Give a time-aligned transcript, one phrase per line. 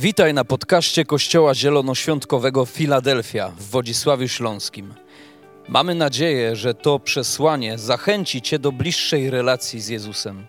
[0.00, 4.94] Witaj na podcaście Kościoła Zielonoświątkowego Filadelfia w Wodzisławiu Śląskim.
[5.68, 10.46] Mamy nadzieję, że to przesłanie zachęci Cię do bliższej relacji z Jezusem.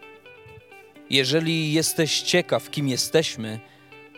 [1.10, 3.60] Jeżeli jesteś ciekaw, kim jesteśmy,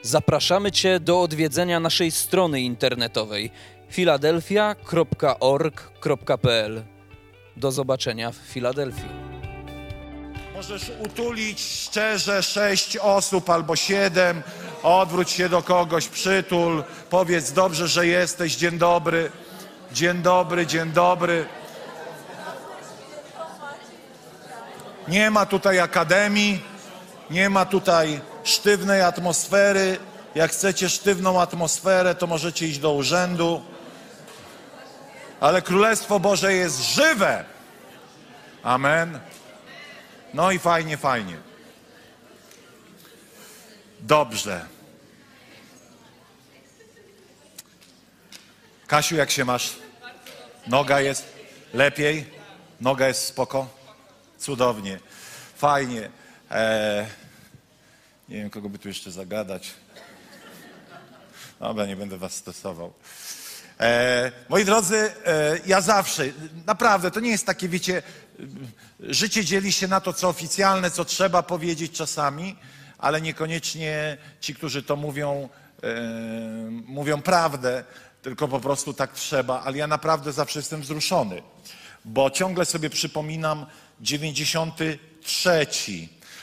[0.01, 3.51] zapraszamy Cię do odwiedzenia naszej strony internetowej
[3.89, 6.83] filadelfia.org.pl.
[7.57, 9.09] Do zobaczenia w Filadelfii.
[10.55, 14.43] Możesz utulić szczerze sześć osób albo siedem.
[14.83, 18.55] Odwróć się do kogoś, przytul, powiedz dobrze, że jesteś.
[18.55, 19.31] Dzień dobry,
[19.91, 21.45] dzień dobry, dzień dobry.
[25.07, 26.63] Nie ma tutaj akademii,
[27.29, 29.99] nie ma tutaj sztywnej atmosfery.
[30.35, 33.61] Jak chcecie sztywną atmosferę, to możecie iść do urzędu.
[35.39, 37.45] Ale Królestwo Boże jest żywe.
[38.63, 39.19] Amen.
[40.33, 41.37] No i fajnie, fajnie.
[43.99, 44.65] Dobrze.
[48.91, 49.75] Kasiu, jak się masz?
[50.67, 51.25] Noga jest
[51.73, 52.25] lepiej?
[52.81, 53.67] Noga jest spoko?
[54.37, 54.99] Cudownie.
[55.57, 56.09] Fajnie.
[56.49, 57.05] Eee,
[58.29, 59.73] nie wiem, kogo by tu jeszcze zagadać.
[61.59, 62.93] Dobra, nie będę was stosował.
[63.79, 66.23] E, moi drodzy, e, ja zawsze,
[66.65, 68.01] naprawdę, to nie jest takie, wiecie,
[68.99, 72.55] życie dzieli się na to, co oficjalne, co trzeba powiedzieć czasami,
[72.97, 75.49] ale niekoniecznie ci, którzy to mówią,
[75.83, 75.87] e,
[76.85, 77.83] mówią prawdę,
[78.21, 79.61] tylko po prostu tak trzeba.
[79.61, 81.41] Ale ja naprawdę zawsze jestem wzruszony,
[82.05, 83.65] bo ciągle sobie przypominam
[84.01, 85.67] 93.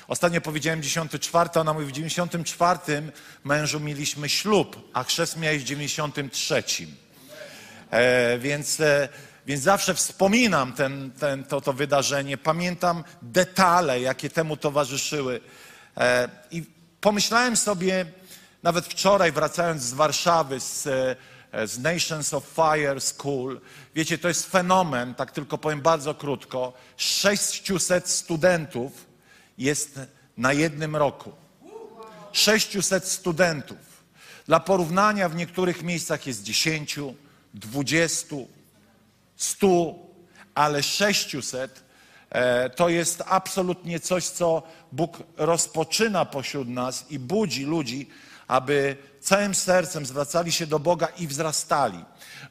[0.09, 2.79] Ostatnio powiedziałem 94, ona mówi w 94
[3.45, 6.63] mężu mieliśmy ślub, a chrzest miałeś w 93.
[7.91, 9.09] E, więc, e,
[9.47, 15.41] więc zawsze wspominam ten, ten, to, to wydarzenie, pamiętam detale, jakie temu towarzyszyły.
[15.97, 16.63] E, I
[17.01, 18.07] pomyślałem sobie,
[18.63, 21.17] nawet wczoraj wracając z Warszawy, z, e,
[21.67, 23.61] z Nations of Fire School,
[23.95, 29.07] wiecie, to jest fenomen, tak tylko powiem bardzo krótko, 600 studentów
[29.59, 30.01] jest
[30.37, 31.33] na jednym roku.
[32.33, 33.79] 600 studentów.
[34.47, 37.01] Dla porównania w niektórych miejscach jest 10,
[37.55, 38.37] 20,
[39.37, 39.95] 100,
[40.55, 41.85] ale 600
[42.31, 48.09] e, to jest absolutnie coś, co Bóg rozpoczyna pośród nas i budzi ludzi,
[48.49, 52.05] aby całym sercem zwracali się do Boga i wzrastali.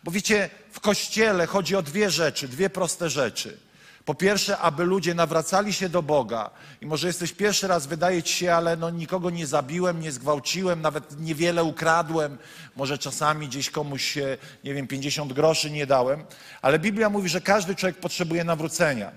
[0.03, 3.58] Bo wiecie, w kościele chodzi o dwie rzeczy, dwie proste rzeczy.
[4.06, 6.50] Po pierwsze, aby ludzie nawracali się do Boga.
[6.81, 10.81] I może jesteś pierwszy raz, wydaje ci się, ale no nikogo nie zabiłem, nie zgwałciłem,
[10.81, 12.38] nawet niewiele ukradłem.
[12.75, 14.18] Może czasami gdzieś komuś,
[14.64, 16.25] nie wiem, 50 groszy nie dałem.
[16.62, 19.12] Ale Biblia mówi, że każdy człowiek potrzebuje nawrócenia,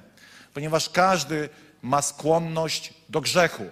[0.55, 1.49] ponieważ każdy
[1.83, 3.65] ma skłonność do grzechu,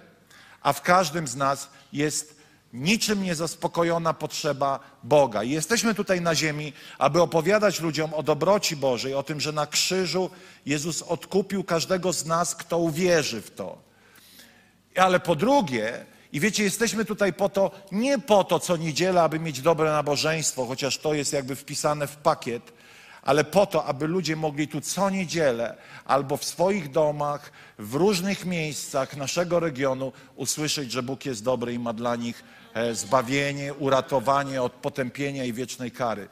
[0.61, 2.38] a w każdym z nas jest
[2.73, 5.43] niczym niezaspokojona potrzeba Boga.
[5.43, 9.67] I jesteśmy tutaj na ziemi, aby opowiadać ludziom o dobroci Bożej, o tym, że na
[9.67, 10.29] krzyżu
[10.65, 13.77] Jezus odkupił każdego z nas, kto uwierzy w to.
[14.95, 19.39] Ale po drugie, i wiecie, jesteśmy tutaj po to, nie po to, co niedziela, aby
[19.39, 22.73] mieć dobre nabożeństwo, chociaż to jest jakby wpisane w pakiet,
[23.21, 25.75] ale po to, aby ludzie mogli tu co niedzielę
[26.05, 31.79] albo w swoich domach, w różnych miejscach naszego regionu usłyszeć, że Bóg jest dobry i
[31.79, 32.43] ma dla nich
[32.93, 36.27] zbawienie, uratowanie od potępienia i wiecznej kary.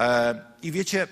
[0.00, 1.08] E, I wiecie,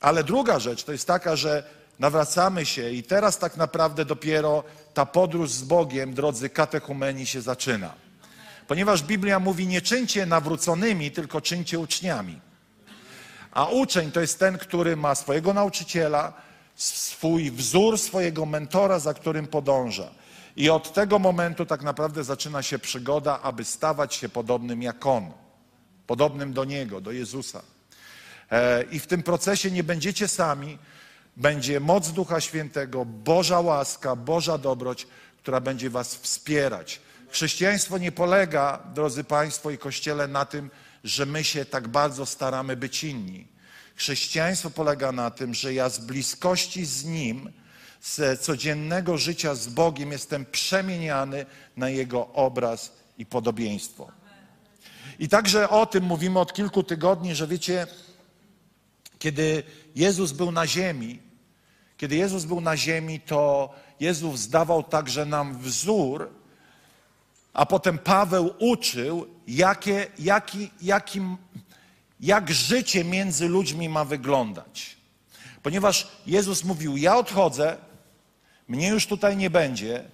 [0.00, 1.64] ale druga rzecz to jest taka, że
[1.98, 4.64] nawracamy się i teraz tak naprawdę dopiero
[4.94, 7.94] ta podróż z Bogiem, drodzy katechumeni, się zaczyna.
[8.66, 12.40] Ponieważ Biblia mówi, nie czyńcie nawróconymi, tylko czyńcie uczniami.
[13.52, 16.32] A uczeń to jest ten, który ma swojego nauczyciela,
[16.74, 20.10] swój wzór, swojego mentora, za którym podąża.
[20.58, 25.32] I od tego momentu tak naprawdę zaczyna się przygoda, aby stawać się podobnym jak On,
[26.06, 27.62] podobnym do Niego, do Jezusa.
[28.50, 30.78] E, I w tym procesie nie będziecie sami,
[31.36, 35.06] będzie moc Ducha Świętego, Boża łaska, Boża dobroć,
[35.38, 37.00] która będzie Was wspierać.
[37.30, 40.70] Chrześcijaństwo nie polega, drodzy Państwo i Kościele, na tym,
[41.04, 43.46] że my się tak bardzo staramy być inni.
[43.96, 47.52] Chrześcijaństwo polega na tym, że ja z bliskości z Nim
[48.00, 51.46] z codziennego życia z Bogiem jestem przemieniany
[51.76, 54.08] na Jego obraz i podobieństwo.
[55.18, 57.86] I także o tym mówimy od kilku tygodni, że wiecie,
[59.18, 59.62] kiedy
[59.94, 61.18] Jezus był na ziemi,
[61.96, 66.30] kiedy Jezus był na ziemi, to Jezus zdawał także nam wzór,
[67.52, 71.36] a potem Paweł uczył, jakie, jaki, jakim,
[72.20, 74.96] jak życie między ludźmi ma wyglądać.
[75.62, 77.76] Ponieważ Jezus mówił: Ja odchodzę,
[78.68, 80.04] mnie już tutaj nie będzie.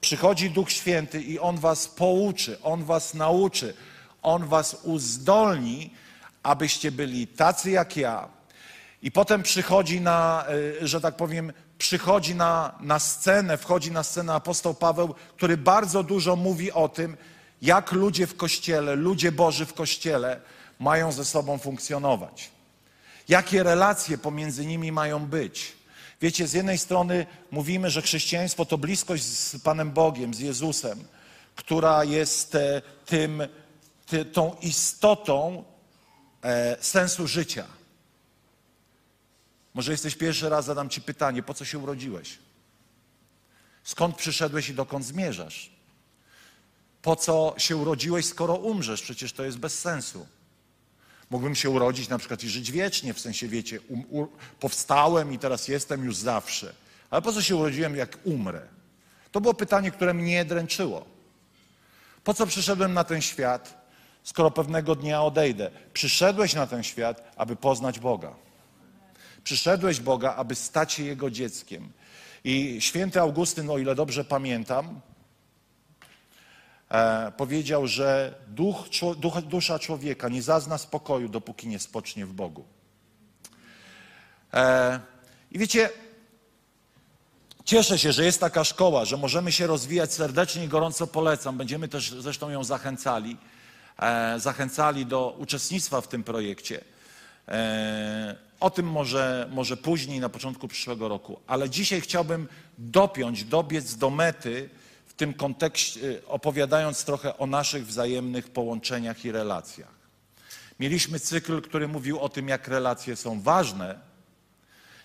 [0.00, 3.74] Przychodzi Duch Święty i On was pouczy, On was nauczy,
[4.22, 5.90] On was uzdolni,
[6.42, 8.28] abyście byli tacy jak ja.
[9.02, 10.46] I potem przychodzi na,
[10.82, 16.02] y, że tak powiem, przychodzi na, na scenę, wchodzi na scenę apostoł Paweł, który bardzo
[16.02, 17.16] dużo mówi o tym,
[17.62, 20.40] jak ludzie w kościele, ludzie Boży w kościele
[20.78, 22.50] mają ze sobą funkcjonować.
[23.28, 25.76] Jakie relacje pomiędzy nimi mają być.
[26.20, 31.04] Wiecie, z jednej strony mówimy, że chrześcijaństwo to bliskość z Panem Bogiem, z Jezusem,
[31.56, 33.42] która jest e, tym,
[34.06, 35.64] ty, tą istotą
[36.42, 37.66] e, sensu życia.
[39.74, 42.38] Może jesteś pierwszy raz, zadam Ci pytanie, po co się urodziłeś?
[43.84, 45.70] Skąd przyszedłeś i dokąd zmierzasz?
[47.02, 49.02] Po co się urodziłeś, skoro umrzesz?
[49.02, 50.26] Przecież to jest bez sensu.
[51.30, 54.26] Mógłbym się urodzić na przykład i żyć wiecznie, w sensie wiecie, um, u,
[54.60, 56.74] powstałem i teraz jestem już zawsze.
[57.10, 58.62] Ale po co się urodziłem, jak umrę?
[59.32, 61.04] To było pytanie, które mnie dręczyło.
[62.24, 63.88] Po co przyszedłem na ten świat,
[64.22, 65.70] skoro pewnego dnia odejdę?
[65.92, 68.34] Przyszedłeś na ten świat, aby poznać Boga.
[69.44, 71.92] Przyszedłeś Boga, aby stać się Jego dzieckiem.
[72.44, 75.00] I święty Augustyn, o ile dobrze pamiętam,
[77.36, 78.76] powiedział, że duch,
[79.16, 82.64] duch, dusza człowieka nie zazna spokoju, dopóki nie spocznie w Bogu.
[84.54, 85.00] E,
[85.50, 85.90] I wiecie,
[87.64, 91.58] cieszę się, że jest taka szkoła, że możemy się rozwijać serdecznie i gorąco polecam.
[91.58, 93.36] Będziemy też zresztą ją zachęcali,
[93.98, 96.84] e, zachęcali do uczestnictwa w tym projekcie.
[97.48, 101.40] E, o tym może, może później, na początku przyszłego roku.
[101.46, 102.48] Ale dzisiaj chciałbym
[102.78, 104.70] dopiąć, dobiec do mety
[105.14, 109.94] w tym kontekście, opowiadając trochę o naszych wzajemnych połączeniach i relacjach.
[110.80, 113.98] Mieliśmy cykl, który mówił o tym, jak relacje są ważne.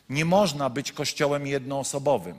[0.09, 2.37] Nie można być kościołem jednoosobowym.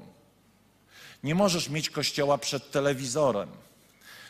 [1.22, 3.48] Nie możesz mieć kościoła przed telewizorem.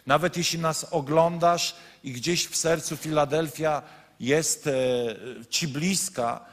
[0.06, 3.82] Nawet jeśli nas oglądasz i gdzieś w sercu Filadelfia
[4.20, 4.72] jest e,
[5.50, 6.44] ci bliska,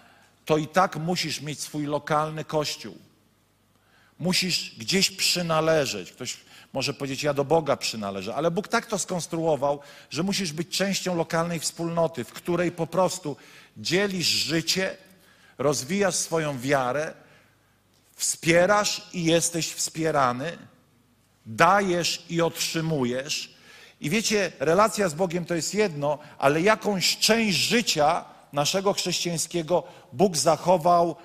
[0.46, 2.98] to i tak musisz mieć swój lokalny kościół.
[4.20, 6.12] Musisz gdzieś przynależeć.
[6.12, 6.38] Ktoś
[6.74, 9.80] może powiedzieć, ja do Boga przynależę, ale Bóg tak to skonstruował,
[10.10, 13.38] że musisz być częścią lokalnej wspólnoty, w której po prostu
[13.78, 14.98] dzielisz życie,
[15.58, 17.14] rozwijasz swoją wiarę,
[18.16, 20.58] wspierasz i jesteś wspierany,
[21.46, 23.58] dajesz i otrzymujesz.
[24.02, 29.84] I wiecie, relacja z Bogiem to jest jedno, ale jakąś część życia naszego chrześcijańskiego
[30.14, 31.16] Bóg zachował,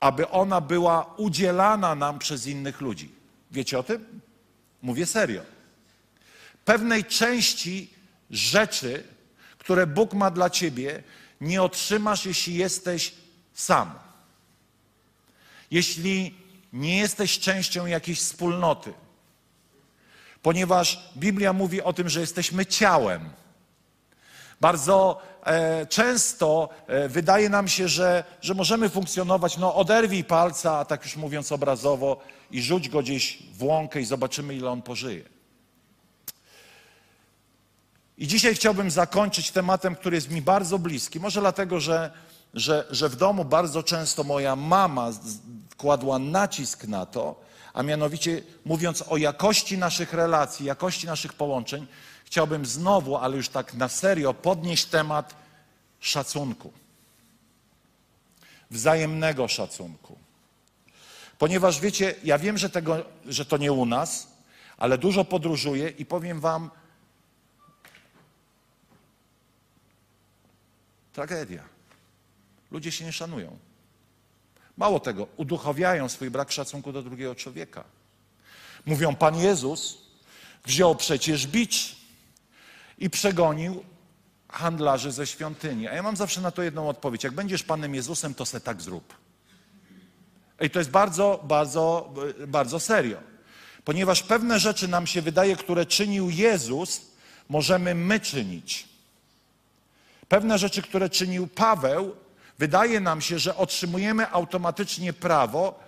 [0.00, 3.15] aby ona była udzielana nam przez innych ludzi.
[3.50, 4.20] Wiecie o tym?
[4.82, 5.42] Mówię serio.
[6.64, 7.90] Pewnej części
[8.30, 9.04] rzeczy,
[9.58, 11.02] które Bóg ma dla ciebie,
[11.40, 13.14] nie otrzymasz, jeśli jesteś
[13.54, 13.98] sam.
[15.70, 16.34] Jeśli
[16.72, 18.92] nie jesteś częścią jakiejś wspólnoty.
[20.42, 23.30] Ponieważ Biblia mówi o tym, że jesteśmy ciałem.
[24.60, 31.04] Bardzo e, często e, wydaje nam się, że, że możemy funkcjonować, no oderwij palca, tak
[31.04, 32.20] już mówiąc obrazowo,
[32.50, 35.24] i rzuć go gdzieś w łąkę i zobaczymy, ile on pożyje.
[38.18, 41.20] I dzisiaj chciałbym zakończyć tematem, który jest mi bardzo bliski.
[41.20, 42.10] Może dlatego, że,
[42.54, 45.10] że, że w domu bardzo często moja mama
[45.76, 47.40] kładła nacisk na to,
[47.74, 51.86] a mianowicie mówiąc o jakości naszych relacji, jakości naszych połączeń,
[52.24, 55.34] chciałbym znowu, ale już tak na serio, podnieść temat
[56.00, 56.72] szacunku.
[58.70, 60.25] Wzajemnego szacunku.
[61.38, 64.28] Ponieważ wiecie, ja wiem, że, tego, że to nie u nas,
[64.76, 66.70] ale dużo podróżuję i powiem Wam,
[71.12, 71.62] tragedia.
[72.70, 73.58] Ludzie się nie szanują.
[74.76, 77.84] Mało tego, uduchowiają swój brak szacunku do drugiego człowieka.
[78.86, 79.98] Mówią, Pan Jezus
[80.64, 81.96] wziął przecież bicz
[82.98, 83.84] i przegonił
[84.48, 85.88] handlarzy ze świątyni.
[85.88, 87.24] A ja mam zawsze na to jedną odpowiedź.
[87.24, 89.25] Jak będziesz Panem Jezusem, to se tak zrób.
[90.60, 92.14] I to jest bardzo, bardzo,
[92.46, 93.18] bardzo serio.
[93.84, 97.00] Ponieważ pewne rzeczy nam się wydaje, które czynił Jezus,
[97.48, 98.88] możemy my czynić.
[100.28, 102.16] Pewne rzeczy, które czynił Paweł,
[102.58, 105.80] wydaje nam się, że otrzymujemy automatycznie prawo,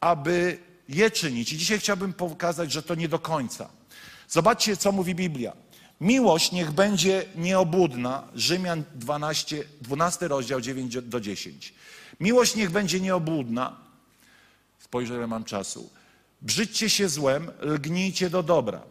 [0.00, 1.52] aby je czynić.
[1.52, 3.68] I dzisiaj chciałbym pokazać, że to nie do końca.
[4.28, 5.52] Zobaczcie, co mówi Biblia.
[6.00, 8.22] Miłość niech będzie nieobłudna.
[8.34, 11.74] Rzymian 12, 12 rozdział 9 do 10.
[12.20, 13.76] Miłość niech będzie nieobłudna.
[14.92, 15.90] Spojrzę, ile mam czasu.
[16.42, 18.82] Brzydźcie się złem, lgnijcie do dobra.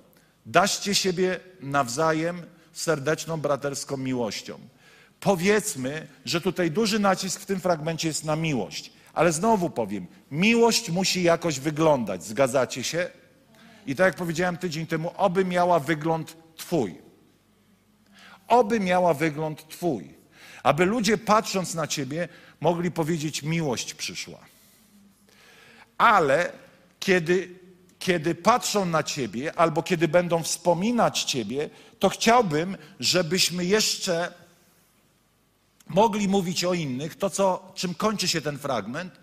[0.45, 2.41] Daście siebie nawzajem
[2.73, 4.59] serdeczną, braterską miłością.
[5.19, 8.93] Powiedzmy, że tutaj duży nacisk w tym fragmencie jest na miłość.
[9.13, 12.23] Ale znowu powiem, miłość musi jakoś wyglądać.
[12.23, 13.09] Zgadzacie się?
[13.85, 16.95] I tak jak powiedziałem tydzień temu, oby miała wygląd Twój.
[18.47, 20.13] oby miała wygląd Twój.
[20.63, 22.27] Aby ludzie patrząc na Ciebie
[22.61, 24.51] mogli powiedzieć: Miłość przyszła.
[26.01, 26.51] Ale
[26.99, 27.59] kiedy,
[27.99, 34.33] kiedy patrzą na Ciebie albo kiedy będą wspominać Ciebie, to chciałbym, żebyśmy jeszcze
[35.87, 39.13] mogli mówić o innych, to co, czym kończy się ten fragment,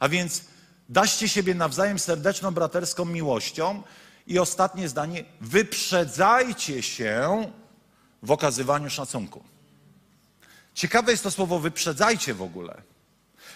[0.00, 0.44] a więc
[0.88, 3.82] daście siebie nawzajem serdeczną, braterską miłością
[4.26, 7.44] i ostatnie zdanie, wyprzedzajcie się
[8.22, 9.44] w okazywaniu szacunku.
[10.74, 12.93] Ciekawe jest to słowo wyprzedzajcie w ogóle.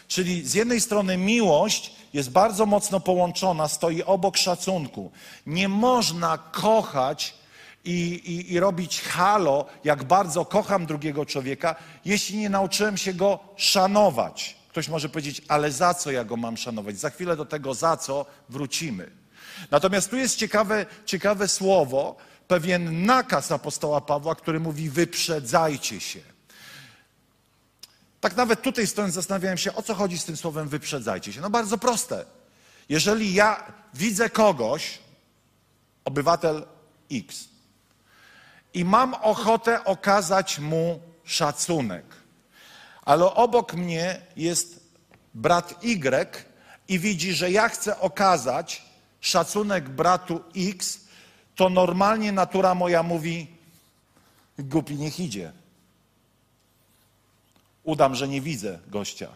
[0.09, 5.11] Czyli z jednej strony miłość jest bardzo mocno połączona, stoi obok szacunku.
[5.47, 7.35] Nie można kochać
[7.85, 7.93] i,
[8.25, 14.57] i, i robić halo, jak bardzo kocham drugiego człowieka, jeśli nie nauczyłem się go szanować.
[14.69, 16.99] Ktoś może powiedzieć, ale za co ja go mam szanować?
[16.99, 19.11] Za chwilę do tego za co wrócimy.
[19.71, 22.17] Natomiast tu jest ciekawe, ciekawe słowo,
[22.49, 26.21] pewien nakaz apostoła Pawła, który mówi: wyprzedzajcie się.
[28.21, 31.41] Tak nawet tutaj stojąc zastanawiałem się, o co chodzi z tym słowem wyprzedzajcie się.
[31.41, 32.25] No bardzo proste.
[32.89, 34.99] Jeżeli ja widzę kogoś,
[36.05, 36.67] obywatel
[37.13, 37.49] X,
[38.75, 42.05] i mam ochotę okazać mu szacunek,
[43.05, 44.81] ale obok mnie jest
[45.35, 46.47] brat Y
[46.89, 48.85] i widzi, że ja chcę okazać
[49.21, 51.01] szacunek bratu X,
[51.57, 53.47] to normalnie natura moja mówi,
[54.59, 55.53] głupi niech idzie.
[57.89, 59.29] Udam, że nie widzę gościa.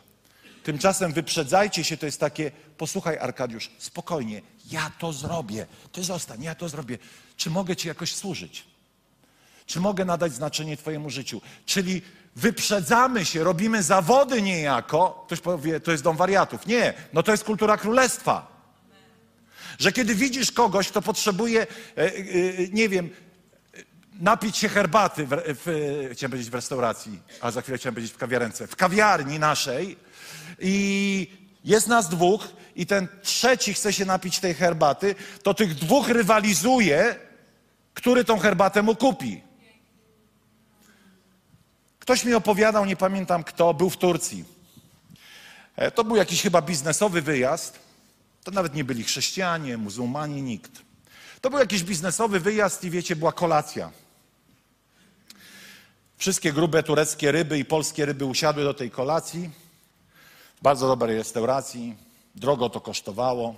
[0.63, 6.55] Tymczasem wyprzedzajcie się, to jest takie, posłuchaj Arkadiusz, spokojnie, ja to zrobię, ty zostań, ja
[6.55, 6.99] to zrobię.
[7.37, 8.65] Czy mogę ci jakoś służyć?
[9.67, 11.41] Czy mogę nadać znaczenie twojemu życiu?
[11.67, 12.03] Czyli
[12.37, 15.23] wyprzedzamy się, robimy zawody niejako.
[15.27, 16.67] Ktoś powie, to jest dom wariatów.
[16.67, 18.67] Nie, no to jest kultura królestwa.
[19.79, 21.67] Że kiedy widzisz kogoś, kto potrzebuje, e,
[21.97, 22.13] e,
[22.73, 23.11] nie wiem,
[24.23, 28.19] napić się herbaty, w, w, chciałem powiedzieć w restauracji, a za chwilę chciałem powiedzieć w
[28.19, 29.97] kawiarence, w kawiarni naszej
[30.59, 31.27] i
[31.65, 37.17] jest nas dwóch i ten trzeci chce się napić tej herbaty, to tych dwóch rywalizuje,
[37.95, 39.43] który tą herbatę mu kupi.
[41.99, 44.45] Ktoś mi opowiadał, nie pamiętam kto, był w Turcji.
[45.77, 47.79] E, to był jakiś chyba biznesowy wyjazd.
[48.45, 50.73] To nawet nie byli chrześcijanie, muzułmanie, nikt.
[51.41, 54.02] To był jakiś biznesowy wyjazd i wiecie, była kolacja.
[56.23, 59.51] Wszystkie grube tureckie ryby i polskie ryby usiadły do tej kolacji.
[60.57, 61.97] W bardzo dobrej restauracji.
[62.35, 63.55] Drogo to kosztowało.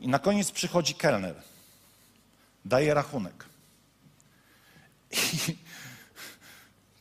[0.00, 1.42] I na koniec przychodzi kelner.
[2.64, 3.44] Daje rachunek.
[5.12, 5.56] I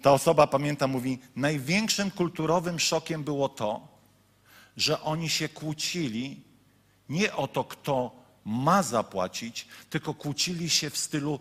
[0.02, 3.88] ta osoba, pamiętam, mówi: Największym kulturowym szokiem było to,
[4.78, 6.42] że oni się kłócili
[7.10, 8.12] nie o to, kto
[8.46, 11.40] ma zapłacić, tylko kłócili się w stylu: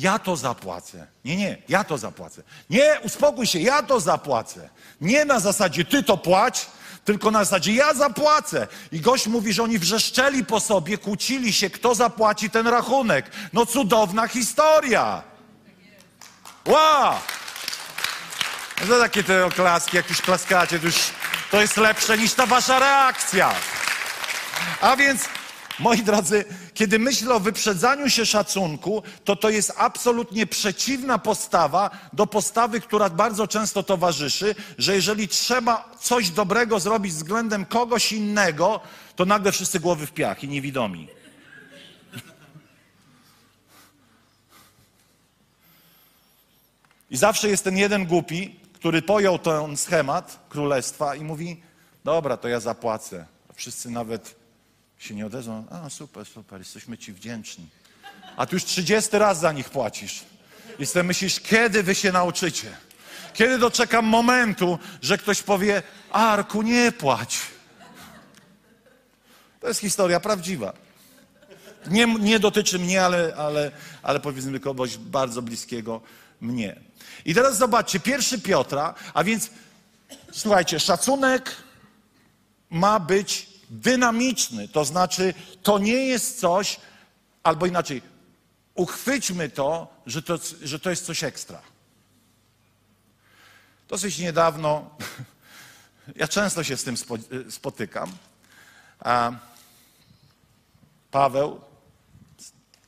[0.00, 1.06] Ja to zapłacę.
[1.24, 2.42] Nie, nie, ja to zapłacę.
[2.70, 4.68] Nie, uspokój się, ja to zapłacę.
[5.00, 6.66] Nie na zasadzie ty to płać,
[7.04, 8.66] tylko na zasadzie ja zapłacę.
[8.92, 13.30] I gość mówi, że oni wrzeszczeli po sobie, kłócili się, kto zapłaci ten rachunek.
[13.52, 15.22] No cudowna historia.
[16.66, 17.14] Wow!
[18.88, 20.96] No takie te oklaski, jak już klaskacie, to już
[21.50, 23.54] to jest lepsze niż ta wasza reakcja.
[24.80, 25.28] A więc,
[25.80, 26.44] moi drodzy,
[26.74, 33.10] kiedy myślę o wyprzedzaniu się szacunku, to to jest absolutnie przeciwna postawa do postawy, która
[33.10, 38.80] bardzo często towarzyszy, że jeżeli trzeba coś dobrego zrobić względem kogoś innego,
[39.16, 41.08] to nagle wszyscy głowy w piach i niewidomi.
[47.10, 51.62] I zawsze jest ten jeden głupi, który pojął ten schemat królestwa i mówi:
[52.04, 53.26] Dobra, to ja zapłacę.
[53.50, 54.39] A wszyscy nawet
[55.00, 55.64] się nie odezwą.
[55.70, 57.66] A super, super, jesteśmy ci wdzięczni.
[58.36, 60.24] A ty już trzydziesty raz za nich płacisz.
[60.78, 62.76] I myślisz, kiedy wy się nauczycie?
[63.34, 67.38] Kiedy doczekam momentu, że ktoś powie: Arku, nie płać.
[69.60, 70.72] To jest historia prawdziwa.
[71.86, 73.70] Nie, nie dotyczy mnie, ale, ale,
[74.02, 76.00] ale powiedzmy kogoś bardzo bliskiego
[76.40, 76.80] mnie.
[77.24, 79.50] I teraz zobaczcie, pierwszy Piotra, a więc
[80.32, 81.56] słuchajcie, szacunek
[82.70, 86.80] ma być dynamiczny, to znaczy to nie jest coś,
[87.42, 88.02] albo inaczej,
[88.74, 91.62] uchwyćmy to, że to, że to jest coś ekstra.
[93.88, 94.90] Dosyć niedawno,
[96.16, 96.96] ja często się z tym
[97.50, 98.12] spotykam,
[98.98, 99.32] a
[101.10, 101.60] Paweł,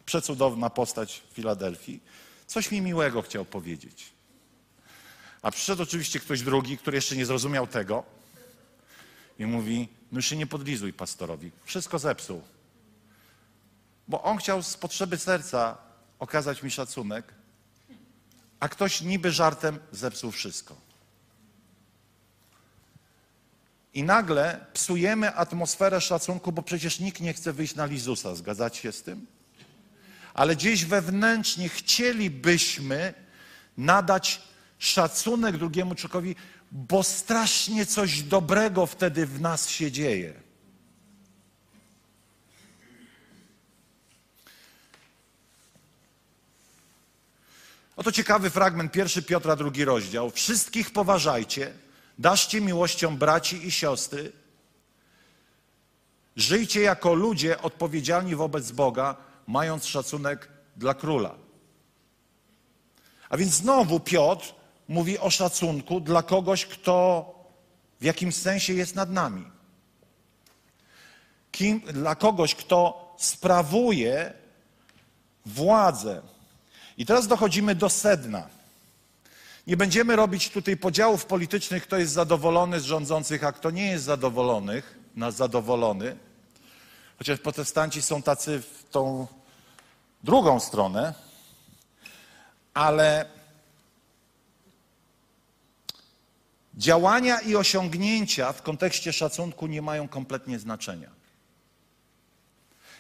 [0.04, 2.00] przecudowna postać w Filadelfii,
[2.46, 4.12] coś mi miłego chciał powiedzieć.
[5.42, 8.04] A przyszedł oczywiście ktoś drugi, który jeszcze nie zrozumiał tego
[9.38, 12.42] i mówi, no się nie podlizuj pastorowi, wszystko zepsuł.
[14.08, 15.78] Bo on chciał z potrzeby serca
[16.18, 17.34] okazać mi szacunek,
[18.60, 20.76] a ktoś niby żartem zepsuł wszystko.
[23.94, 28.92] I nagle psujemy atmosferę szacunku, bo przecież nikt nie chce wyjść na Lizusa, zgadzacie się
[28.92, 29.26] z tym?
[30.34, 33.14] Ale gdzieś wewnętrznie chcielibyśmy
[33.76, 34.42] nadać
[34.78, 36.36] szacunek drugiemu człowiekowi,
[36.72, 40.42] bo strasznie coś dobrego wtedy w nas się dzieje.
[47.96, 50.30] Oto ciekawy fragment, pierwszy Piotra, drugi rozdział.
[50.30, 51.72] Wszystkich poważajcie,
[52.18, 54.32] daszcie miłością braci i siostry,
[56.36, 61.34] żyjcie jako ludzie odpowiedzialni wobec Boga, mając szacunek dla króla.
[63.28, 64.61] A więc znowu Piotr
[64.92, 67.26] mówi o szacunku dla kogoś, kto
[68.00, 69.44] w jakimś sensie jest nad nami.
[71.52, 74.32] Kim, dla kogoś, kto sprawuje
[75.46, 76.22] władzę.
[76.98, 78.48] I teraz dochodzimy do sedna.
[79.66, 84.04] Nie będziemy robić tutaj podziałów politycznych, kto jest zadowolony z rządzących, a kto nie jest
[84.04, 86.16] zadowolonych, na zadowolony.
[87.18, 89.26] Chociaż protestanci są tacy w tą
[90.24, 91.14] drugą stronę,
[92.74, 93.26] ale
[96.76, 101.10] działania i osiągnięcia w kontekście szacunku nie mają kompletnie znaczenia.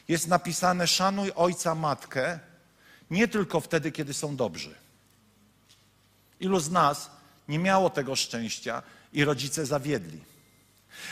[0.08, 2.38] Jest napisane: szanuj ojca, matkę,
[3.10, 4.74] nie tylko wtedy, kiedy są dobrzy.
[6.40, 7.10] Ilu z nas
[7.48, 10.20] nie miało tego szczęścia i rodzice zawiedli?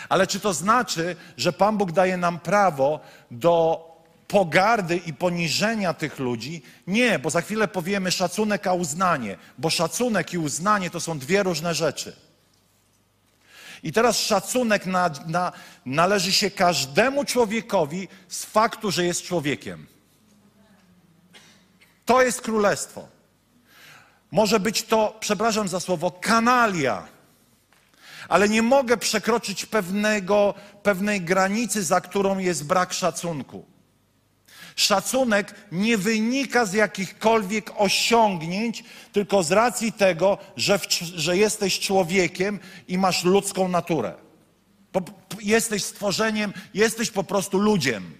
[0.09, 3.01] Ale czy to znaczy, że Pan Bóg daje nam prawo
[3.31, 3.87] do
[4.29, 6.63] pogardy i poniżenia tych ludzi?
[6.87, 11.43] Nie, bo za chwilę powiemy szacunek a uznanie, bo szacunek i uznanie to są dwie
[11.43, 12.17] różne rzeczy.
[13.83, 15.53] I teraz szacunek na, na,
[15.87, 19.87] należy się każdemu człowiekowi z faktu, że jest człowiekiem.
[22.05, 23.09] To jest królestwo.
[24.31, 27.07] Może być to, przepraszam za słowo, kanalia.
[28.29, 33.67] Ale nie mogę przekroczyć pewnego, pewnej granicy, za którą jest brak szacunku.
[34.81, 42.59] Szacunek nie wynika z jakichkolwiek osiągnięć, tylko z racji tego, że, w, że jesteś człowiekiem
[42.89, 44.15] i masz ludzką naturę.
[44.93, 45.03] Po,
[45.41, 48.15] jesteś stworzeniem, jesteś po prostu ludziem.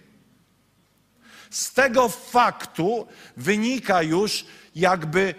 [1.51, 4.45] Z tego faktu wynika już
[4.75, 5.35] jakby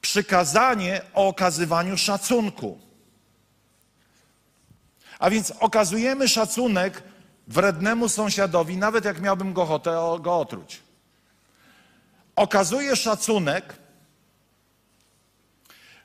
[0.00, 2.80] przykazanie o okazywaniu szacunku.
[5.18, 7.02] A więc okazujemy szacunek
[7.46, 10.82] wrednemu sąsiadowi, nawet jak miałbym go ochotę go otruć.
[12.36, 13.74] Okazuję szacunek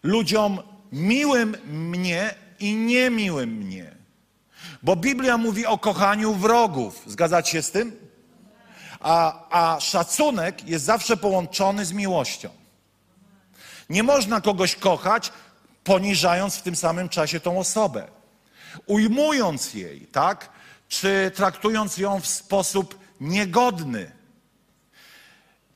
[0.03, 0.59] ludziom
[0.91, 3.95] miłym mnie i niemiłym mnie.
[4.83, 7.03] Bo Biblia mówi o kochaniu wrogów.
[7.05, 8.09] Zgadzacie się z tym?
[8.99, 12.49] A, a szacunek jest zawsze połączony z miłością.
[13.89, 15.31] Nie można kogoś kochać,
[15.83, 18.07] poniżając w tym samym czasie tą osobę.
[18.85, 20.49] Ujmując jej, tak?
[20.89, 24.11] Czy traktując ją w sposób niegodny.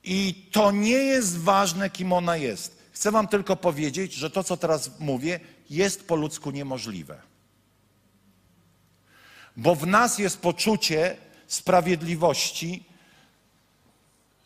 [0.04, 2.78] I to nie jest ważne, kim ona jest.
[2.92, 7.20] Chcę Wam tylko powiedzieć, że to, co teraz mówię, jest po ludzku niemożliwe.
[9.56, 12.84] Bo w nas jest poczucie sprawiedliwości,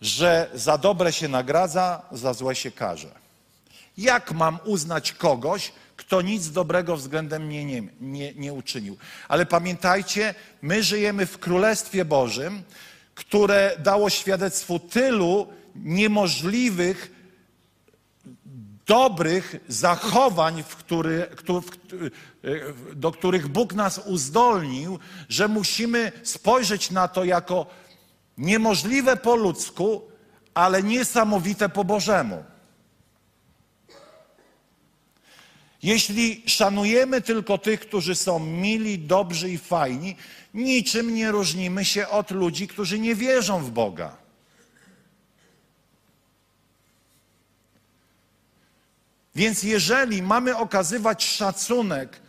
[0.00, 3.14] że za dobre się nagradza, za złe się karze.
[3.98, 5.72] Jak mam uznać kogoś,
[6.09, 8.97] kto nic dobrego względem mnie nie, nie, nie uczynił?
[9.29, 12.62] Ale pamiętajcie, my żyjemy w Królestwie Bożym,
[13.14, 17.12] które dało świadectwu tylu niemożliwych,
[18.87, 21.27] dobrych zachowań, w który,
[22.94, 27.66] do których Bóg nas uzdolnił, że musimy spojrzeć na to jako
[28.38, 30.03] niemożliwe po ludzku,
[30.55, 32.44] ale niesamowite po Bożemu.
[35.83, 40.17] Jeśli szanujemy tylko tych, którzy są mili, dobrzy i fajni,
[40.55, 44.17] niczym nie różnimy się od ludzi, którzy nie wierzą w Boga.
[49.35, 52.21] Więc jeżeli mamy okazywać szacunek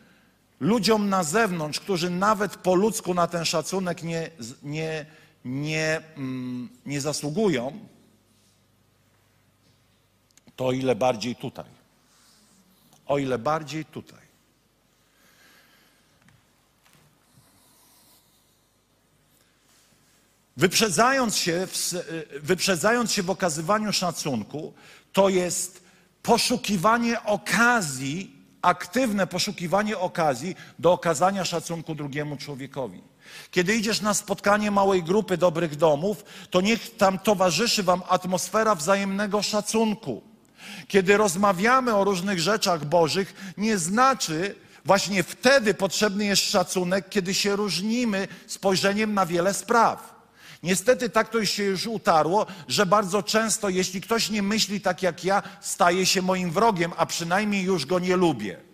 [0.60, 4.30] ludziom na zewnątrz, którzy nawet po ludzku na ten szacunek nie,
[4.64, 5.06] nie,
[5.46, 7.80] nie, mm, nie zasługują,
[10.56, 11.79] to ile bardziej tutaj
[13.10, 14.30] o ile bardziej tutaj.
[20.58, 21.94] Wyprzedzając się, w,
[22.42, 24.74] wyprzedzając się w okazywaniu szacunku,
[25.14, 25.84] to jest
[26.24, 33.02] poszukiwanie okazji, aktywne poszukiwanie okazji do okazania szacunku drugiemu człowiekowi.
[33.52, 39.42] Kiedy idziesz na spotkanie małej grupy dobrych domów, to niech tam towarzyszy Wam atmosfera wzajemnego
[39.42, 40.29] szacunku.
[40.88, 47.56] Kiedy rozmawiamy o różnych rzeczach Bożych, nie znaczy, właśnie wtedy potrzebny jest szacunek, kiedy się
[47.56, 50.20] różnimy spojrzeniem na wiele spraw.
[50.64, 55.24] Niestety tak to się już utarło, że bardzo często, jeśli ktoś nie myśli tak jak
[55.24, 58.69] ja, staje się moim wrogiem, a przynajmniej już go nie lubię.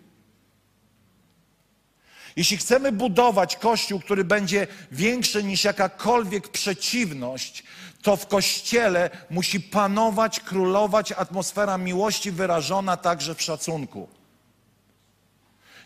[2.36, 7.64] Jeśli chcemy budować kościół, który będzie większy niż jakakolwiek przeciwność,
[8.02, 14.08] to w kościele musi panować, królować atmosfera miłości wyrażona także w szacunku.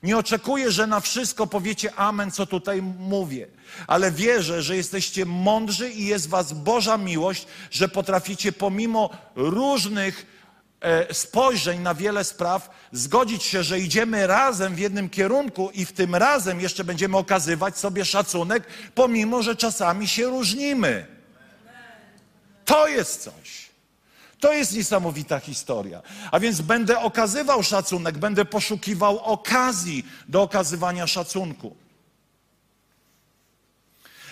[0.02, 3.46] Nie oczekuję, że na wszystko powiecie amen, co tutaj mówię,
[3.86, 10.39] ale wierzę, że jesteście mądrzy i jest was Boża miłość, że potraficie pomimo różnych
[11.12, 16.14] spojrzeń na wiele spraw zgodzić się, że idziemy razem w jednym kierunku i w tym
[16.14, 21.06] razem jeszcze będziemy okazywać sobie szacunek, pomimo że czasami się różnimy.
[22.64, 23.70] To jest coś.
[24.40, 26.02] To jest niesamowita historia.
[26.30, 31.76] A więc będę okazywał szacunek, będę poszukiwał okazji do okazywania szacunku.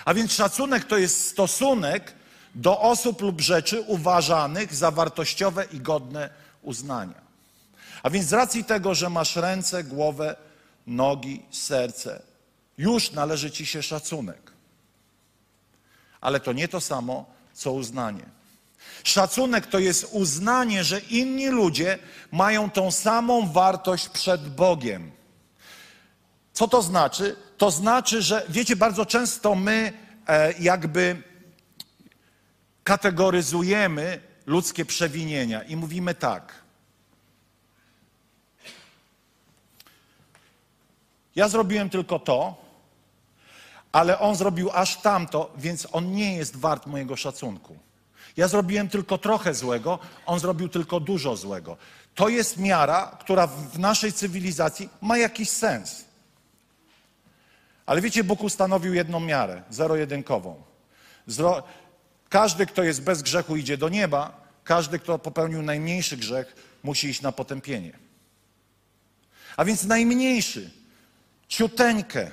[0.05, 2.15] A więc szacunek to jest stosunek
[2.55, 6.31] do osób lub rzeczy uważanych za wartościowe i godne
[6.63, 7.21] uznania.
[8.03, 10.37] A więc z racji tego, że masz ręce, głowę,
[10.87, 12.23] nogi, serce,
[12.79, 14.53] już należy ci się szacunek.
[16.21, 18.25] Ale to nie to samo, co uznanie.
[19.05, 21.99] Szacunek to jest uznanie, że inni ludzie
[22.33, 25.11] mają tą samą wartość przed Bogiem.
[26.53, 27.37] Co to znaczy?
[27.59, 29.93] To znaczy, że wiecie, bardzo często my
[30.27, 31.23] e, jakby
[32.89, 36.55] kategoryzujemy ludzkie przewinienia i mówimy tak.
[41.37, 42.57] Ja zrobiłem tylko to,
[43.93, 47.77] ale on zrobił aż tamto, więc on nie jest wart mojego szacunku.
[48.37, 51.77] Ja zrobiłem tylko trochę złego, on zrobił tylko dużo złego.
[52.15, 56.05] To jest miara, która w naszej cywilizacji ma jakiś sens.
[57.87, 60.63] Ale wiecie, Bóg ustanowił jedną miarę, zero-jedynkową.
[61.27, 61.63] Zro...
[62.29, 67.23] Każdy, kto jest bez grzechu, idzie do nieba, każdy, kto popełnił najmniejszy grzech, musi iść
[67.23, 67.93] na potępienie.
[69.57, 70.71] A więc najmniejszy,
[71.49, 72.31] ciuteńkę,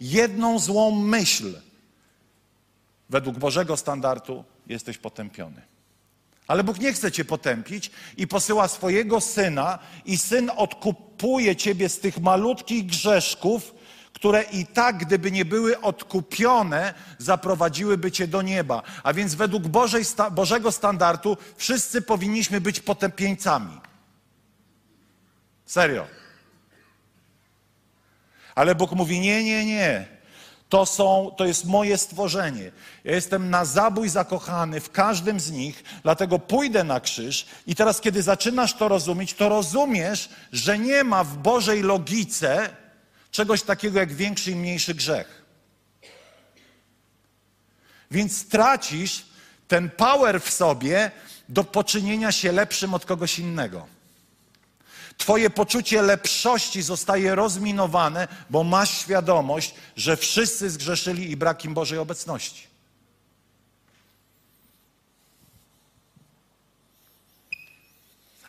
[0.00, 1.60] jedną złą myśl,
[3.10, 5.62] według Bożego standardu jesteś potępiony.
[6.46, 12.00] Ale Bóg nie chce cię potępić i posyła swojego syna, i syn odkupuje ciebie z
[12.00, 13.74] tych malutkich grzeszków,
[14.22, 18.82] które i tak, gdyby nie były odkupione, zaprowadziłyby cię do nieba.
[19.02, 23.80] A więc według Bożej, Bożego standardu wszyscy powinniśmy być potępieńcami.
[25.66, 26.06] Serio.
[28.54, 30.06] Ale Bóg mówi: Nie, nie, nie.
[30.68, 32.72] To, są, to jest moje stworzenie.
[33.04, 37.46] Ja jestem na zabój zakochany w każdym z nich, dlatego pójdę na krzyż.
[37.66, 42.81] I teraz, kiedy zaczynasz to rozumieć, to rozumiesz, że nie ma w Bożej logice
[43.32, 45.42] czegoś takiego jak większy i mniejszy grzech.
[48.10, 49.24] Więc tracisz
[49.68, 51.10] ten power w sobie
[51.48, 53.86] do poczynienia się lepszym od kogoś innego.
[55.18, 61.98] Twoje poczucie lepszości zostaje rozminowane, bo masz świadomość, że wszyscy zgrzeszyli i brak im Bożej
[61.98, 62.71] obecności.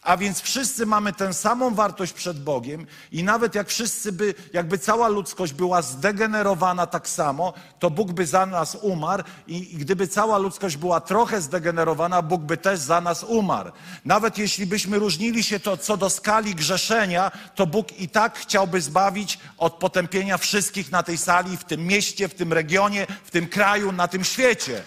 [0.04, 4.78] A więc wszyscy mamy tę samą wartość przed Bogiem i nawet jak wszyscy by, jakby
[4.78, 10.08] cała ludzkość była zdegenerowana tak samo, to Bóg by za nas umarł i, i gdyby
[10.08, 13.72] cała ludzkość była trochę zdegenerowana, Bóg by też za nas umarł.
[14.06, 18.82] Nawet jeśli byśmy różnili się to co do skali grzeszenia, to Bóg i tak chciałby
[18.82, 23.48] zbawić od potępienia wszystkich na tej sali, w tym mieście, w tym regionie, w tym
[23.48, 24.84] kraju, na tym świecie.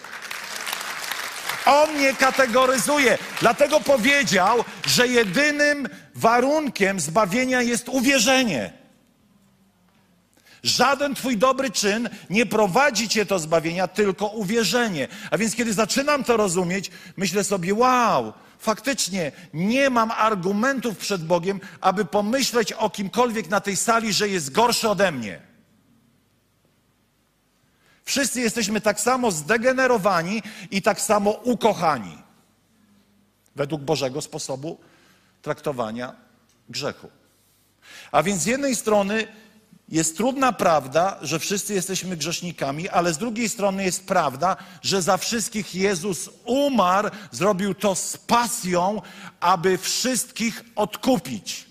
[1.67, 3.17] On nie kategoryzuje.
[3.39, 8.73] Dlatego powiedział, że jedynym warunkiem zbawienia jest uwierzenie.
[10.63, 15.07] Żaden Twój dobry czyn nie prowadzi Cię do zbawienia, tylko uwierzenie.
[15.31, 21.59] A więc, kiedy zaczynam to rozumieć, myślę sobie, wow, faktycznie nie mam argumentów przed Bogiem,
[21.81, 25.47] aby pomyśleć o kimkolwiek na tej sali, że jest gorszy ode mnie.
[28.07, 30.41] Wszyscy jesteśmy tak samo zdegenerowani
[30.71, 32.17] i tak samo ukochani.
[33.55, 34.77] Według Bożego sposobu
[35.41, 36.15] traktowania
[36.69, 37.09] grzechu.
[38.11, 39.27] A więc z jednej strony
[39.89, 45.17] jest trudna prawda, że wszyscy jesteśmy grzesznikami, ale z drugiej strony jest prawda, że za
[45.17, 49.01] wszystkich Jezus umarł, zrobił to z pasją,
[49.39, 51.65] aby wszystkich odkupić.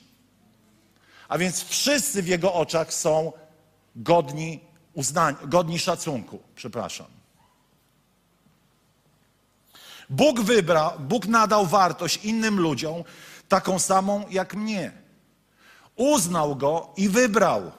[1.29, 3.33] A więc wszyscy w Jego oczach są
[3.97, 4.66] godni
[4.97, 7.07] uznania, godni szacunku, przepraszam.
[10.11, 13.05] Bóg wybrał, Bóg nadał wartość innym ludziom,
[13.49, 14.93] taką samą jak mnie.
[15.97, 17.73] Uznał go i wybrał.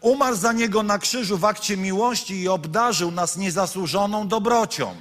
[0.00, 4.94] Umarł za niego na krzyżu w akcie miłości i obdarzył nas niezasłużoną dobrocią.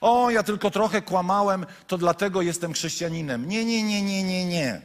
[0.00, 3.48] O, ja tylko trochę kłamałem, to dlatego jestem chrześcijaninem.
[3.48, 4.82] Nie, nie, nie, nie, nie, nie.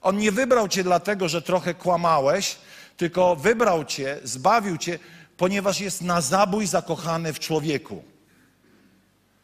[0.00, 2.58] On nie wybrał cię dlatego, że trochę kłamałeś,
[3.00, 4.98] tylko wybrał cię, zbawił cię,
[5.36, 8.04] ponieważ jest na zabój zakochany w człowieku.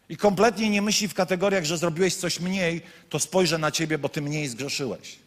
[0.08, 4.08] I kompletnie nie myśli w kategoriach, że zrobiłeś coś mniej, to spojrzę na ciebie, bo
[4.08, 5.18] ty mniej zgrzeszyłeś.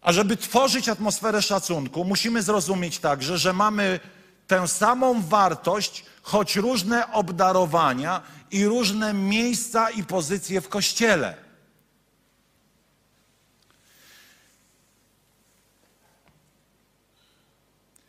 [0.00, 4.00] A żeby tworzyć atmosferę szacunku, musimy zrozumieć także, że mamy
[4.46, 11.47] tę samą wartość, choć różne obdarowania i różne miejsca i pozycje w kościele.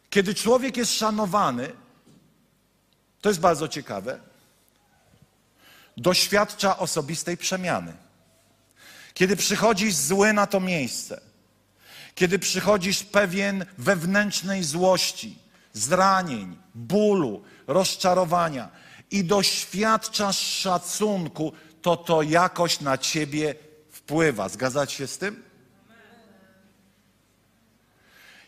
[0.09, 1.71] Kiedy człowiek jest szanowany,
[3.21, 4.19] to jest bardzo ciekawe,
[5.97, 7.93] doświadcza osobistej przemiany.
[9.13, 11.21] Kiedy przychodzisz zły na to miejsce,
[12.15, 15.37] kiedy przychodzisz pewien wewnętrznej złości,
[15.73, 18.69] zranień, bólu, rozczarowania
[19.11, 23.55] i doświadczasz szacunku, to to jakoś na ciebie
[23.91, 24.49] wpływa.
[24.49, 25.48] Zgadzacie się z tym?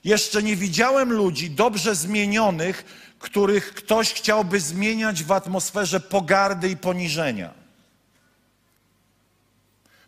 [0.03, 2.85] Jeszcze nie widziałem ludzi dobrze zmienionych,
[3.19, 7.53] których ktoś chciałby zmieniać w atmosferze pogardy i poniżenia.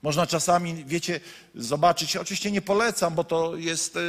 [0.02, 1.20] Można czasami, wiecie,
[1.56, 4.00] zobaczyć, oczywiście nie polecam, bo to jest y,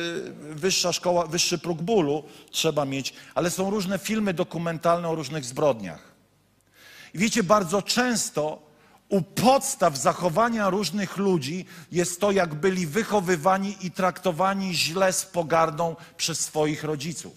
[0.40, 6.14] wyższa szkoła, wyższy próg bólu trzeba mieć, ale są różne filmy dokumentalne o różnych zbrodniach.
[7.14, 8.63] I wiecie, bardzo często
[9.14, 15.96] u podstaw zachowania różnych ludzi jest to, jak byli wychowywani i traktowani źle z pogardą
[16.16, 17.33] przez swoich rodziców,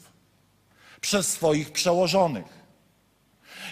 [1.02, 2.57] przez swoich przełożonych.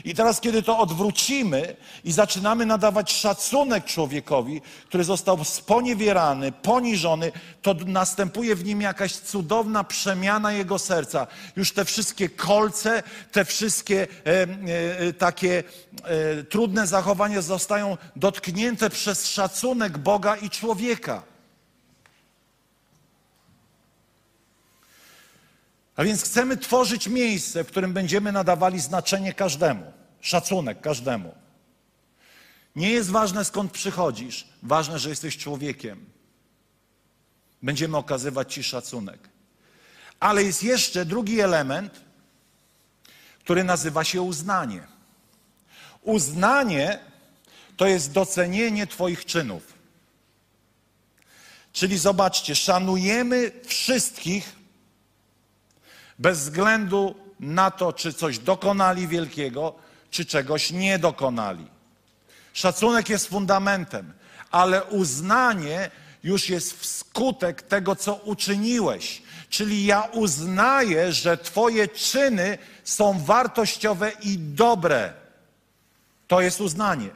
[0.03, 7.31] I teraz, kiedy to odwrócimy i zaczynamy nadawać szacunek człowiekowi, który został sponiewierany, poniżony,
[7.61, 11.27] to następuje w nim jakaś cudowna przemiana jego serca.
[11.55, 14.47] Już te wszystkie kolce, te wszystkie e,
[15.07, 15.63] e, takie
[16.03, 21.34] e, trudne zachowania zostają dotknięte przez szacunek Boga i człowieka.
[25.95, 31.35] A więc chcemy tworzyć miejsce, w którym będziemy nadawali znaczenie każdemu, szacunek każdemu.
[32.75, 36.05] Nie jest ważne skąd przychodzisz, ważne, że jesteś człowiekiem.
[37.61, 39.29] Będziemy okazywać Ci szacunek.
[40.19, 42.01] Ale jest jeszcze drugi element,
[43.39, 44.87] który nazywa się uznanie.
[46.01, 46.99] Uznanie
[47.77, 49.73] to jest docenienie Twoich czynów.
[51.73, 54.55] Czyli zobaczcie, szanujemy wszystkich
[56.19, 59.75] bez względu na to, czy coś dokonali wielkiego,
[60.11, 61.67] czy czegoś nie dokonali.
[62.53, 64.13] Szacunek jest fundamentem,
[64.51, 65.91] ale uznanie
[66.23, 69.21] już jest wskutek tego, co uczyniłeś.
[69.49, 75.13] Czyli ja uznaję, że Twoje czyny są wartościowe i dobre.
[76.27, 77.09] To jest uznanie.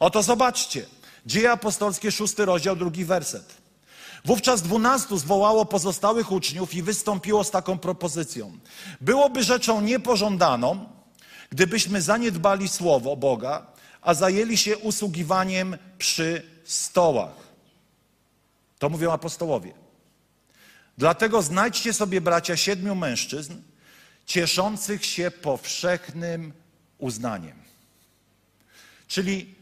[0.00, 0.86] Oto zobaczcie.
[1.26, 3.63] Dzieje apostolskie, szósty rozdział, drugi werset.
[4.24, 8.58] Wówczas dwunastu zwołało pozostałych uczniów i wystąpiło z taką propozycją.
[9.00, 10.88] Byłoby rzeczą niepożądaną,
[11.50, 13.66] gdybyśmy zaniedbali słowo Boga,
[14.02, 17.34] a zajęli się usługiwaniem przy stołach.
[18.78, 19.72] To mówią apostołowie.
[20.98, 23.54] Dlatego znajdźcie sobie, bracia, siedmiu mężczyzn,
[24.26, 26.52] cieszących się powszechnym
[26.98, 27.56] uznaniem.
[29.08, 29.54] Czyli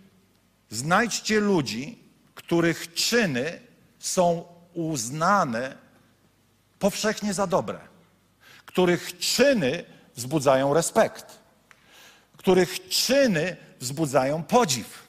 [0.71, 1.99] znajdźcie ludzi,
[2.35, 3.61] których czyny
[3.99, 5.77] są uznane
[6.79, 7.81] powszechnie za dobre,
[8.67, 9.85] których czyny
[10.17, 11.39] wzbudzają respekt,
[12.37, 15.07] których czyny wzbudzają podziw,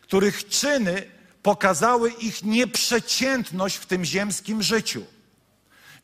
[0.00, 1.02] których czyny
[1.42, 5.06] pokazały ich nieprzeciętność w tym ziemskim życiu.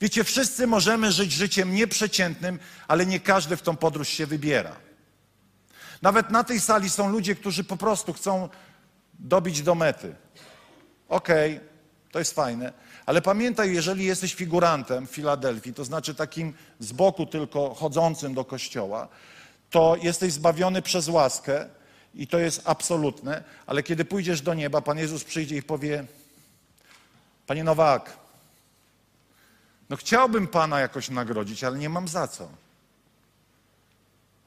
[0.01, 2.59] Wiecie, wszyscy możemy żyć życiem nieprzeciętnym,
[2.89, 4.77] ale nie każdy w tą podróż się wybiera.
[6.03, 8.49] Nawet na tej sali są ludzie, którzy po prostu chcą
[9.19, 10.15] dobić do mety.
[11.09, 11.76] Okej, okay,
[12.17, 12.73] to jest fajne.
[13.07, 18.45] Ale pamiętaj, jeżeli jesteś figurantem w Filadelfii, to znaczy takim z boku tylko chodzącym do
[18.45, 19.09] kościoła,
[19.71, 21.69] to jesteś zbawiony przez łaskę
[22.15, 26.05] i to jest absolutne, ale kiedy pójdziesz do nieba, Pan Jezus przyjdzie i powie:
[27.47, 28.17] Panie Nowak,
[29.89, 32.49] no chciałbym Pana jakoś nagrodzić, ale nie mam za co.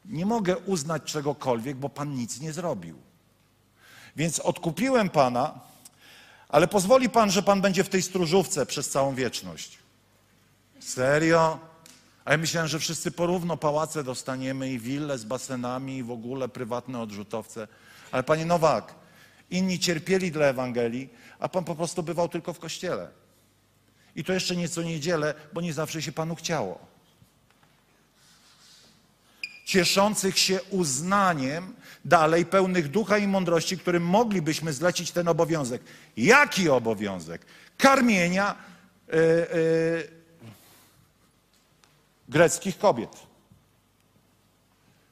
[0.06, 2.98] Nie mogę uznać czegokolwiek, bo Pan nic nie zrobił.
[4.16, 5.69] Więc odkupiłem Pana
[6.50, 9.78] ale pozwoli Pan, że Pan będzie w tej stróżówce przez całą wieczność.
[10.80, 11.60] Serio?
[12.26, 16.50] A ja myślałem, że wszyscy porówno pałace dostaniemy i wille z basenami i w ogóle
[16.50, 17.68] prywatne odrzutowce.
[18.12, 18.96] Ale panie Nowak,
[19.50, 21.10] inni cierpieli dla Ewangelii,
[21.40, 23.10] a pan po prostu bywał tylko w kościele.
[24.16, 26.89] I to jeszcze nieco niedzielę, bo nie zawsze się panu chciało.
[29.70, 35.82] Cieszących się uznaniem, dalej pełnych ducha i mądrości, którym moglibyśmy zlecić ten obowiązek.
[36.18, 37.46] Jaki obowiązek?
[37.78, 38.56] Karmienia.
[39.08, 40.08] Yy, yy,
[42.30, 43.10] greckich kobiet.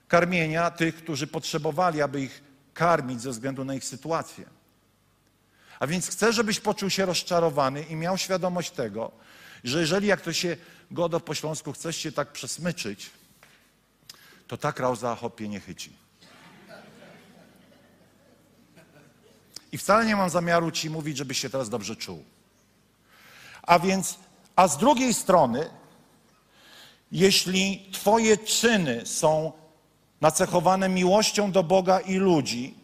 [0.07, 2.41] Karmienia tych, którzy potrzebowali, aby ich
[2.73, 4.45] karmić ze względu na ich sytuację.
[5.79, 9.11] A więc chcę, żebyś poczuł się rozczarowany i miał świadomość tego,
[9.63, 10.57] że jeżeli jak to się
[10.91, 13.09] godo po śląsku chcesz się tak przesmyczyć,
[14.47, 15.91] to tak rauza hopie nie chyci.
[19.71, 22.23] I wcale nie mam zamiaru ci mówić, żebyś się teraz dobrze czuł.
[23.63, 24.19] A więc,
[24.55, 25.69] a z drugiej strony,
[27.11, 29.51] jeśli Twoje czyny są
[30.21, 32.75] nacechowane miłością do Boga i ludzi,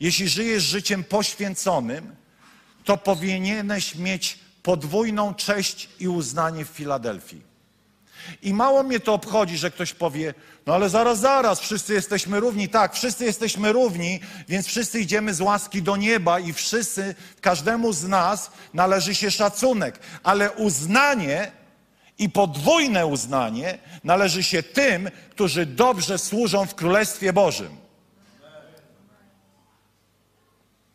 [0.00, 2.16] jeśli żyjesz życiem poświęconym,
[2.84, 7.53] to powinieneś mieć podwójną cześć i uznanie w Filadelfii.
[8.42, 10.34] I mało mnie to obchodzi, że ktoś powie,
[10.66, 12.68] no ale zaraz, zaraz, wszyscy jesteśmy równi.
[12.68, 18.04] Tak, wszyscy jesteśmy równi, więc wszyscy idziemy z łaski do nieba i wszyscy, każdemu z
[18.04, 19.98] nas należy się szacunek.
[20.22, 21.52] Ale uznanie
[22.18, 27.76] i podwójne uznanie należy się tym, którzy dobrze służą w Królestwie Bożym.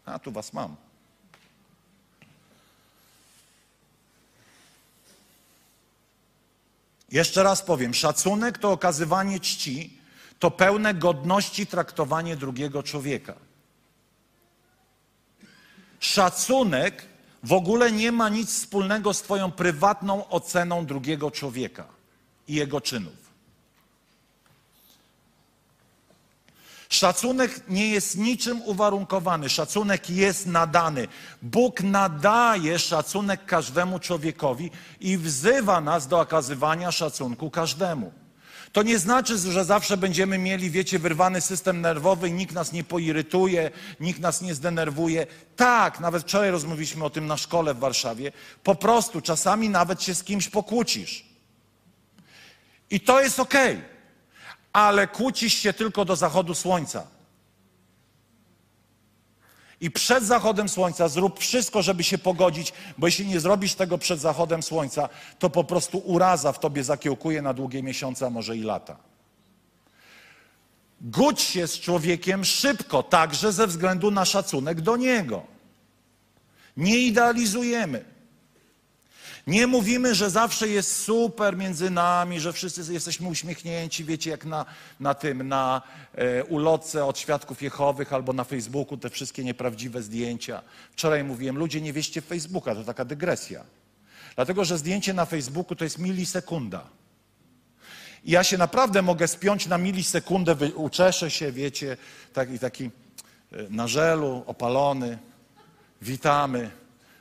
[0.06, 0.89] A tu was mam.
[7.12, 10.00] Jeszcze raz powiem, szacunek to okazywanie czci,
[10.40, 13.36] to pełne godności traktowanie drugiego człowieka.
[16.00, 17.06] Szacunek
[17.44, 21.88] w ogóle nie ma nic wspólnego z Twoją prywatną oceną drugiego człowieka
[22.48, 23.19] i jego czynów.
[26.90, 31.08] Szacunek nie jest niczym uwarunkowany, szacunek jest nadany.
[31.42, 38.12] Bóg nadaje szacunek każdemu człowiekowi i wzywa nas do okazywania szacunku każdemu.
[38.72, 42.84] To nie znaczy, że zawsze będziemy mieli, wiecie, wyrwany system nerwowy i nikt nas nie
[42.84, 45.28] poirytuje, nikt nas nie zdenerwuje.
[45.56, 48.32] Tak, nawet wczoraj rozmawialiśmy o tym na szkole w Warszawie.
[48.64, 51.26] Po prostu czasami nawet się z kimś pokłócisz.
[52.90, 53.76] I to jest okej.
[53.76, 53.89] Okay.
[54.80, 57.08] Ale kłócisz się tylko do zachodu słońca.
[59.82, 64.20] I przed zachodem słońca zrób wszystko, żeby się pogodzić, bo jeśli nie zrobisz tego przed
[64.20, 68.64] zachodem słońca, to po prostu uraza w tobie zakiełkuje na długie miesiące, a może i
[68.64, 68.98] lata.
[71.02, 75.44] Gódź się z człowiekiem szybko, także ze względu na szacunek do niego.
[76.78, 78.06] Nie idealizujemy.
[79.50, 84.66] Nie mówimy, że zawsze jest super między nami, że wszyscy jesteśmy uśmiechnięci, wiecie, jak na,
[85.00, 85.82] na tym, na
[86.16, 90.62] e, ulotce od świadków Jehowych albo na Facebooku te wszystkie nieprawdziwe zdjęcia.
[90.92, 93.64] Wczoraj mówiłem, ludzie nie wieście Facebooka, to taka dygresja.
[94.36, 96.84] Dlatego, że zdjęcie na Facebooku to jest milisekunda.
[98.24, 101.98] I ja się naprawdę mogę spiąć na milisekundę, uczeszę się, wiecie,
[102.34, 102.90] taki, taki e,
[103.70, 105.18] na żelu, opalony.
[106.02, 106.72] Witamy.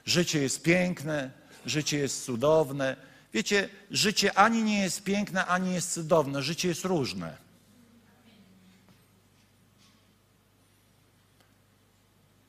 [0.05, 1.38] Życie jest piękne,
[1.69, 2.97] życie jest cudowne.
[3.33, 6.43] Wiecie, życie ani nie jest piękne, ani jest cudowne.
[6.43, 7.37] Życie jest różne.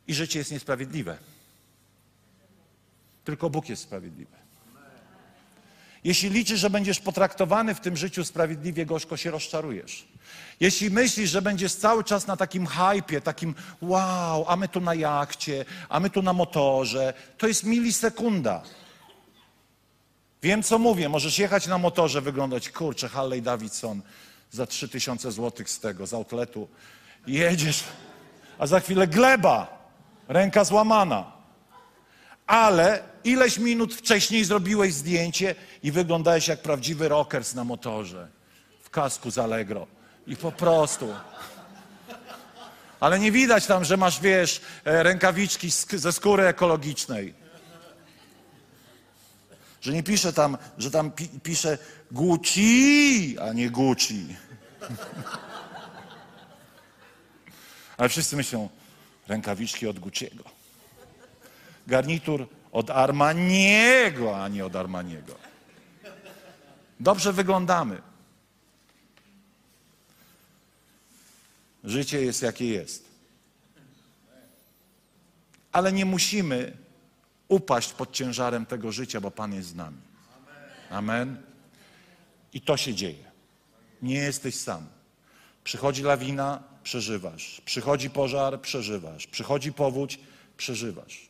[0.07, 1.17] I życie jest niesprawiedliwe.
[3.23, 4.39] Tylko Bóg jest sprawiedliwy.
[6.03, 10.07] Jeśli liczysz, że będziesz potraktowany w tym życiu sprawiedliwie, gorzko się rozczarujesz.
[10.59, 14.93] Jeśli myślisz, że będziesz cały czas na takim hypie, takim wow, a my tu na
[14.93, 18.63] jachcie, a my tu na motorze, to jest milisekunda.
[20.43, 21.09] Wiem, co mówię.
[21.09, 24.01] Możesz jechać na motorze, wyglądać, kurczę, Harley Davidson
[24.51, 26.67] za 3000 zł z tego, z outletu.
[27.27, 27.83] Jedziesz,
[28.59, 29.79] a za chwilę gleba,
[30.27, 31.31] ręka złamana.
[32.47, 38.27] Ale ileś minut wcześniej zrobiłeś zdjęcie i wyglądałeś jak prawdziwy rockers na motorze,
[38.81, 39.87] w kasku z Allegro.
[40.27, 41.13] I po prostu.
[42.99, 47.33] Ale nie widać tam, że masz, wiesz, e, rękawiczki ze skóry ekologicznej.
[49.81, 51.77] Że nie pisze tam, że tam pi, pisze
[52.11, 54.35] Gucci, a nie Gucci.
[57.97, 58.69] Ale wszyscy myślą,
[59.27, 60.43] rękawiczki od Gucciego.
[61.87, 65.35] Garnitur od Armaniego, a nie od Armaniego.
[66.99, 68.01] Dobrze wyglądamy.
[71.83, 73.05] Życie jest jakie jest.
[75.71, 76.77] Ale nie musimy
[77.49, 79.97] upaść pod ciężarem tego życia, bo Pan jest z nami.
[80.89, 81.41] Amen.
[82.53, 83.31] I to się dzieje.
[84.01, 84.87] Nie jesteś sam.
[85.63, 87.61] Przychodzi lawina, przeżywasz.
[87.65, 89.27] Przychodzi pożar, przeżywasz.
[89.27, 90.19] Przychodzi powódź,
[90.57, 91.29] przeżywasz.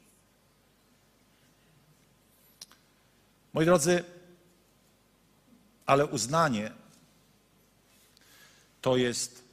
[3.54, 4.04] Moi drodzy,
[5.86, 6.72] ale uznanie
[8.82, 9.44] to jest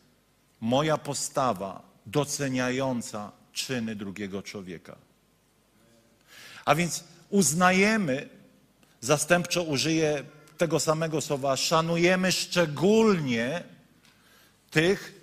[0.61, 4.97] moja postawa doceniająca czyny drugiego człowieka.
[6.67, 8.29] A więc uznajemy,
[9.01, 10.25] zastępczo użyję
[10.59, 13.65] tego samego słowa, szanujemy szczególnie
[14.71, 15.15] tych,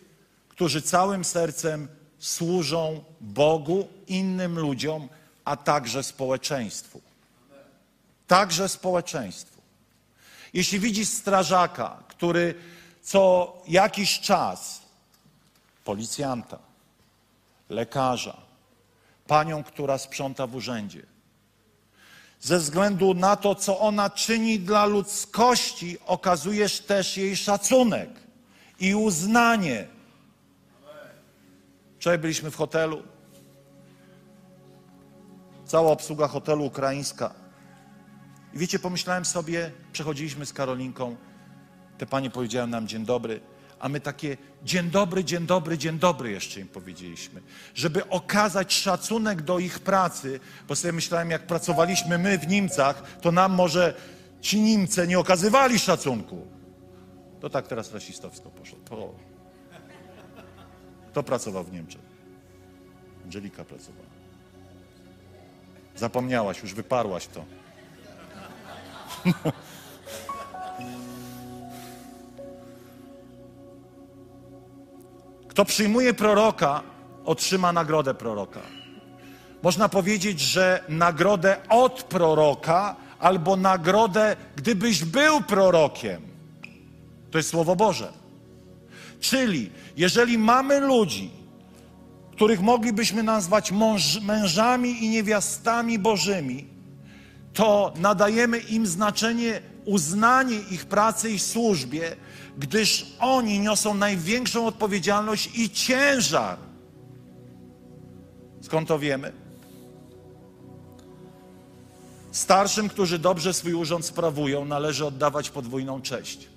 [0.50, 1.88] którzy całym sercem
[2.20, 5.10] służą Bogu, innym ludziom,
[5.46, 7.02] a także społeczeństwu.
[8.28, 9.62] Także społeczeństwu.
[10.54, 12.56] Jeśli widzisz strażaka, który
[13.02, 14.82] co jakiś czas,
[15.84, 16.60] policjanta,
[17.70, 18.38] lekarza,
[19.28, 21.13] panią, która sprząta w urzędzie,
[22.44, 28.10] ze względu na to, co ona czyni dla ludzkości, okazujesz też jej szacunek
[28.80, 29.88] i uznanie.
[32.00, 33.04] Wczoraj byliśmy w hotelu.
[35.66, 37.34] Cała obsługa hotelu ukraińska.
[38.54, 41.16] I wiecie, pomyślałem sobie, przechodziliśmy z Karolinką,
[41.98, 43.40] te panie powiedziały nam dzień dobry,
[43.80, 47.42] a my takie dzień dobry, dzień dobry, dzień dobry jeszcze im powiedzieliśmy.
[47.76, 53.32] Żeby okazać szacunek do ich pracy, bo sobie myślałem, jak pracowaliśmy my w Niemcach, to
[53.32, 53.94] nam może
[54.42, 56.48] ci Niemcy nie okazywali szacunku.
[57.42, 58.80] To tak teraz rasistowsko poszło.
[58.90, 59.14] To,
[61.14, 62.02] to pracował w Niemczech.
[63.24, 64.14] Angelika pracowała.
[65.96, 67.46] Zapomniałaś, już wyparłaś to.
[75.54, 76.82] Kto przyjmuje proroka,
[77.26, 78.60] otrzyma nagrodę proroka.
[79.64, 86.22] Można powiedzieć, że nagrodę od proroka albo nagrodę, gdybyś był prorokiem.
[87.32, 88.14] To jest Słowo Boże.
[89.20, 91.30] Czyli, jeżeli mamy ludzi,
[92.32, 96.66] których moglibyśmy nazwać mąż, mężami i niewiastami Bożymi,
[97.54, 102.16] to nadajemy im znaczenie, uznanie ich pracy i służbie,
[102.58, 106.58] gdyż oni niosą największą odpowiedzialność i ciężar.
[108.62, 109.34] Skąd to wiemy?
[112.32, 116.48] Starszym, którzy dobrze swój urząd sprawują, należy oddawać podwójną cześć.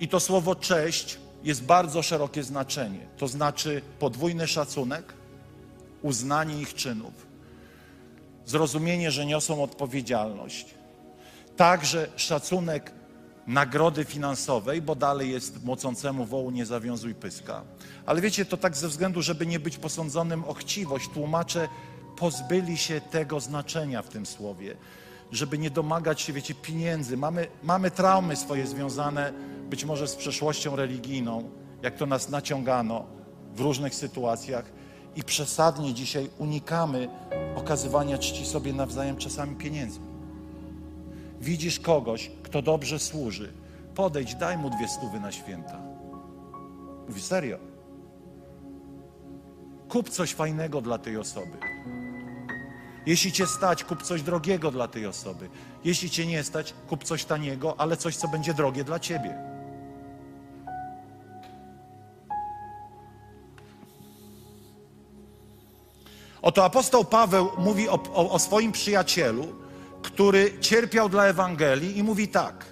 [0.00, 3.06] I to słowo cześć jest bardzo szerokie znaczenie.
[3.16, 5.12] To znaczy podwójny szacunek,
[6.02, 7.25] uznanie ich czynów,
[8.46, 10.74] zrozumienie, że niosą odpowiedzialność
[11.56, 12.92] Także szacunek
[13.46, 17.62] nagrody finansowej, bo dalej jest mocącemu wołu nie zawiązuj pyska.
[18.06, 21.68] Ale wiecie, to tak ze względu, żeby nie być posądzonym o chciwość, tłumacze
[22.16, 24.76] pozbyli się tego znaczenia w tym słowie,
[25.32, 27.16] żeby nie domagać się, wiecie, pieniędzy.
[27.16, 29.32] Mamy, mamy traumy swoje związane
[29.70, 31.50] być może z przeszłością religijną,
[31.82, 33.06] jak to nas naciągano
[33.54, 34.72] w różnych sytuacjach
[35.16, 37.08] i przesadnie dzisiaj unikamy
[37.56, 40.16] okazywania czci sobie nawzajem czasami pieniędzmi
[41.40, 43.52] widzisz kogoś, kto dobrze służy,
[43.94, 45.80] podejdź, daj mu dwie stówy na święta.
[47.08, 47.58] Mówi, serio.
[49.88, 51.56] Kup coś fajnego dla tej osoby.
[53.06, 55.48] Jeśli cię stać, kup coś drogiego dla tej osoby.
[55.84, 59.34] Jeśli cię nie stać, kup coś taniego, ale coś, co będzie drogie dla ciebie.
[66.46, 69.54] Oto apostoł Paweł mówi o, o, o swoim przyjacielu,
[70.02, 72.64] który cierpiał dla Ewangelii i mówi tak.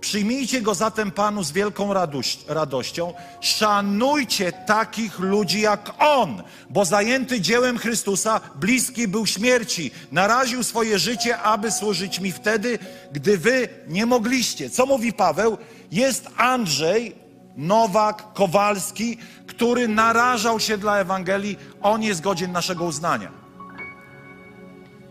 [0.00, 3.14] Przyjmijcie go zatem Panu z wielką radość, radością.
[3.40, 9.90] Szanujcie takich ludzi jak On, bo zajęty dziełem Chrystusa, bliski był śmierci.
[10.12, 12.78] Naraził swoje życie, aby służyć mi wtedy,
[13.12, 14.70] gdy wy nie mogliście.
[14.70, 15.58] Co mówi Paweł?
[15.92, 17.14] Jest Andrzej,
[17.56, 21.58] Nowak, Kowalski, który narażał się dla Ewangelii.
[21.82, 23.30] On jest godzien naszego uznania.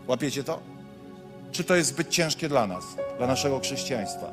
[0.06, 0.60] Łapiecie to?
[1.52, 2.84] Czy to jest zbyt ciężkie dla nas,
[3.18, 4.26] dla naszego chrześcijaństwa?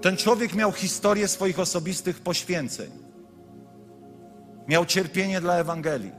[0.00, 2.90] Ten człowiek miał historię swoich osobistych poświęceń.
[4.68, 6.12] Miał cierpienie dla Ewangelii,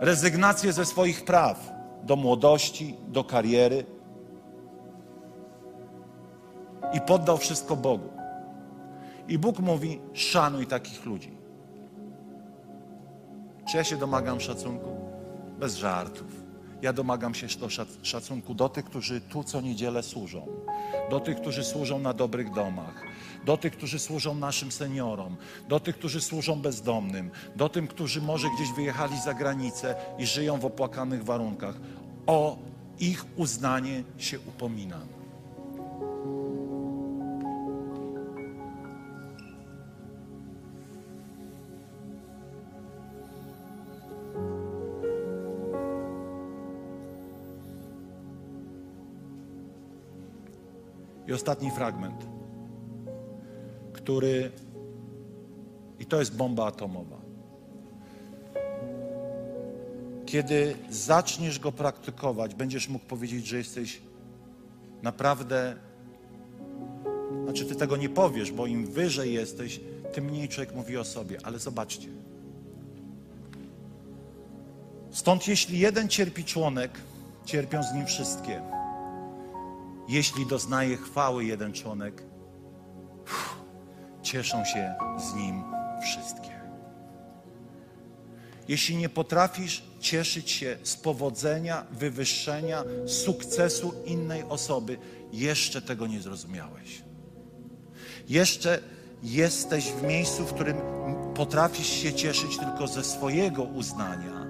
[0.00, 3.84] rezygnację ze swoich praw do młodości, do kariery
[6.92, 8.08] i poddał wszystko Bogu.
[9.28, 11.32] I Bóg mówi: szanuj takich ludzi.
[13.70, 14.88] Czy ja się domagam szacunku?
[15.58, 16.26] Bez żartów.
[16.82, 17.46] ja domagam się
[18.02, 20.46] szacunku do tych, którzy tu co niedzielę służą,
[21.10, 23.02] do tych, którzy służą na dobrych domach,
[23.44, 25.36] do tych, którzy służą naszym seniorom,
[25.68, 30.58] do tych, którzy służą bezdomnym, do tych, którzy może gdzieś wyjechali za granicę i żyją
[30.60, 31.74] w opłakanych warunkach.
[32.26, 32.58] O
[32.98, 35.20] ich uznanie się upominam.
[51.28, 52.39] I ostatni fragment,
[54.10, 54.50] który,
[55.98, 57.16] i to jest bomba atomowa.
[60.26, 64.00] Kiedy zaczniesz go praktykować, będziesz mógł powiedzieć, że jesteś
[65.02, 65.76] naprawdę.
[67.44, 69.80] Znaczy, ty tego nie powiesz, bo im wyżej jesteś,
[70.12, 71.38] tym mniej człowiek mówi o sobie.
[71.42, 72.08] Ale zobaczcie.
[75.10, 76.90] Stąd, jeśli jeden cierpi członek,
[77.44, 78.62] cierpią z nim wszystkie.
[80.08, 82.29] Jeśli doznaje chwały jeden członek,
[84.32, 85.62] cieszą się z nim
[86.02, 86.60] wszystkie.
[88.68, 94.98] Jeśli nie potrafisz cieszyć się z powodzenia, wywyższenia, sukcesu innej osoby,
[95.32, 97.02] jeszcze tego nie zrozumiałeś.
[98.28, 98.78] Jeszcze
[99.22, 100.76] jesteś w miejscu, w którym
[101.34, 104.46] potrafisz się cieszyć tylko ze swojego uznania,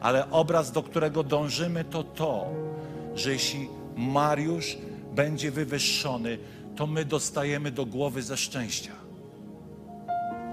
[0.00, 2.50] ale obraz, do którego dążymy, to to,
[3.14, 4.78] że jeśli Mariusz
[5.14, 6.38] będzie wywyższony,
[6.76, 8.92] to my dostajemy do głowy ze szczęścia,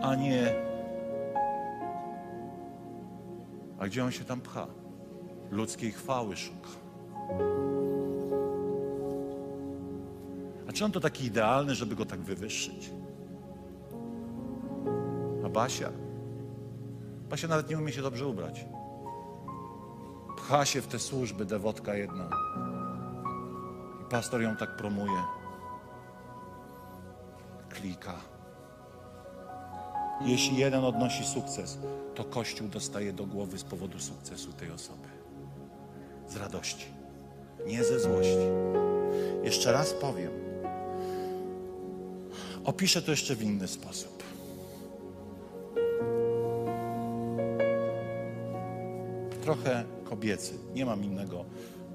[0.02, 0.54] a nie.
[3.80, 4.68] A gdzie on się tam pcha?
[5.52, 6.70] Ludzkiej chwały szuka.
[10.70, 12.92] A czy on to taki idealny, żeby go tak wywyższyć?
[15.46, 15.90] A Basia?
[17.30, 18.66] Basia nawet nie umie się dobrze ubrać.
[20.38, 22.30] Pcha się w te służby, dewotka jedna.
[24.02, 25.39] I pastor ją tak promuje.
[27.82, 28.14] Klika.
[30.22, 31.78] Jeśli jeden odnosi sukces,
[32.16, 35.08] to Kościół dostaje do głowy z powodu sukcesu tej osoby.
[36.28, 36.86] Z radości,
[37.68, 38.48] nie ze złości.
[39.44, 40.32] Jeszcze raz powiem.
[42.64, 44.24] Opiszę to jeszcze w inny sposób.
[49.42, 51.46] Trochę kobiecy, nie mam innego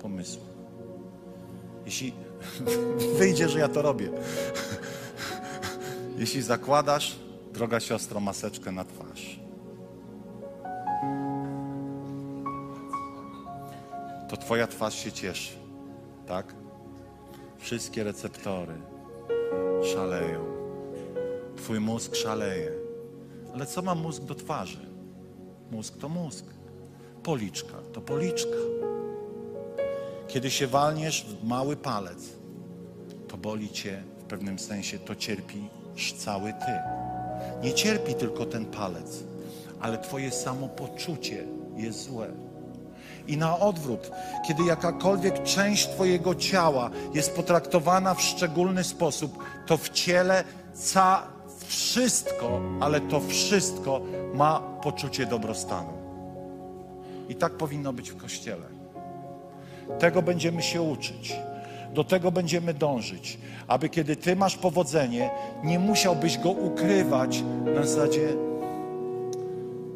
[0.00, 0.42] pomysłu.
[1.86, 2.12] Jeśli
[3.18, 4.10] wyjdzie, że ja to robię.
[6.18, 7.16] Jeśli zakładasz,
[7.52, 9.40] droga siostro, maseczkę na twarz,
[14.28, 15.52] to Twoja twarz się cieszy,
[16.26, 16.54] tak?
[17.58, 18.74] Wszystkie receptory
[19.94, 20.44] szaleją.
[21.56, 22.70] Twój mózg szaleje.
[23.54, 24.86] Ale co ma mózg do twarzy?
[25.70, 26.44] Mózg to mózg.
[27.22, 28.56] Policzka to policzka.
[30.28, 32.32] Kiedy się walniesz w mały palec,
[33.28, 36.72] to boli cię w pewnym sensie, to cierpisz cały ty.
[37.62, 39.22] Nie cierpi tylko ten palec,
[39.80, 41.44] ale twoje samopoczucie
[41.76, 42.26] jest złe.
[43.26, 44.10] I na odwrót,
[44.46, 51.22] kiedy jakakolwiek część Twojego ciała jest potraktowana w szczególny sposób, to w ciele ca
[51.66, 54.00] wszystko, ale to wszystko
[54.34, 55.92] ma poczucie dobrostanu.
[57.28, 58.66] I tak powinno być w Kościele.
[59.98, 61.36] Tego będziemy się uczyć.
[61.94, 63.38] Do tego będziemy dążyć,
[63.68, 65.30] aby kiedy Ty masz powodzenie,
[65.64, 67.42] nie musiałbyś go ukrywać
[67.74, 68.28] na zasadzie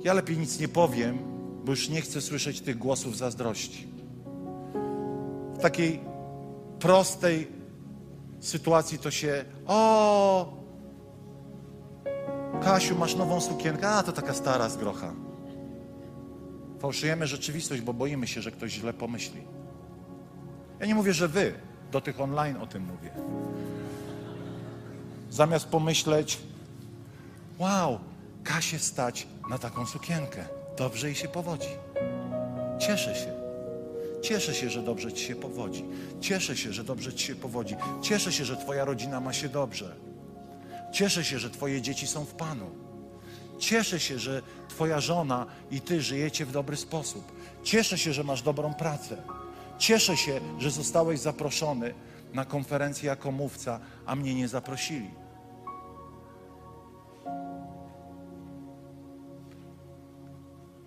[0.04, 1.18] ja lepiej nic nie powiem,
[1.64, 3.86] bo już nie chcę słyszeć tych głosów zazdrości.
[5.54, 6.00] W takiej
[6.78, 7.48] prostej
[8.40, 10.58] sytuacji to się o
[12.62, 13.88] Kasiu, masz nową sukienkę?
[13.88, 15.12] A, to taka stara z grocha.
[16.78, 19.42] Fałszujemy rzeczywistość, bo boimy się, że ktoś źle pomyśli.
[20.80, 21.52] Ja nie mówię, że wy,
[21.92, 23.10] do tych online o tym mówię.
[25.30, 26.38] Zamiast pomyśleć,
[27.58, 27.98] wow,
[28.44, 30.44] Kasię stać na taką sukienkę.
[30.78, 31.68] Dobrze jej się powodzi.
[32.78, 33.32] Cieszę się.
[34.22, 35.84] Cieszę się, że dobrze ci się powodzi.
[36.20, 37.76] Cieszę się, że dobrze ci się powodzi.
[38.02, 39.96] Cieszę się, że twoja rodzina ma się dobrze.
[40.92, 42.70] Cieszę się, że twoje dzieci są w Panu.
[43.58, 47.32] Cieszę się, że twoja żona i ty żyjecie w dobry sposób.
[47.62, 49.16] Cieszę się, że masz dobrą pracę.
[49.78, 51.94] Cieszę się, że zostałeś zaproszony
[52.32, 55.10] na konferencję jako mówca, a mnie nie zaprosili.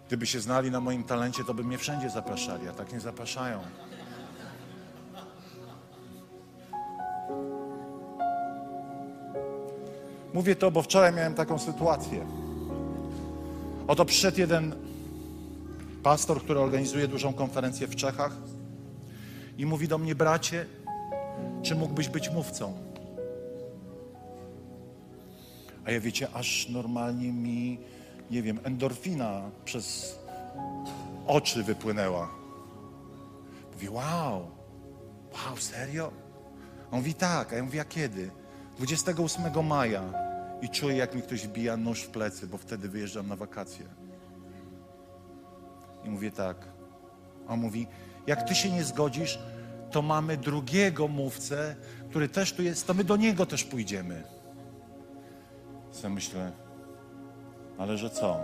[0.08, 3.60] Gdyby się znali na moim talencie, to by mnie wszędzie zapraszali, a tak nie zapraszają.
[10.34, 12.28] Mówię to, bo wczoraj miałem taką sytuację.
[13.88, 14.76] Oto przyszedł jeden
[16.04, 18.32] pastor, który organizuje dużą konferencję w Czechach
[19.58, 20.66] i mówi do mnie, bracie,
[21.64, 22.74] czy mógłbyś być mówcą?
[25.86, 27.80] A ja wiecie, aż normalnie mi,
[28.32, 30.20] nie wiem, endorfina przez
[31.28, 32.30] oczy wypłynęła.
[33.74, 34.48] Mówię, wow,
[35.34, 36.12] wow, serio?
[36.92, 38.32] On mówi tak, a ja mówię, a kiedy?
[38.78, 40.04] 28 maja
[40.62, 43.86] i czuję, jak mi ktoś wbija nóż w plecy, bo wtedy wyjeżdżam na wakacje.
[46.06, 46.68] I mówię tak.
[47.48, 47.88] A on mówi,
[48.28, 49.40] jak ty się nie zgodzisz,
[49.92, 51.76] to mamy drugiego mówcę,
[52.10, 54.24] który też tu jest, to my do niego też pójdziemy.
[55.92, 56.52] Co myślę,
[57.78, 58.40] ale że co?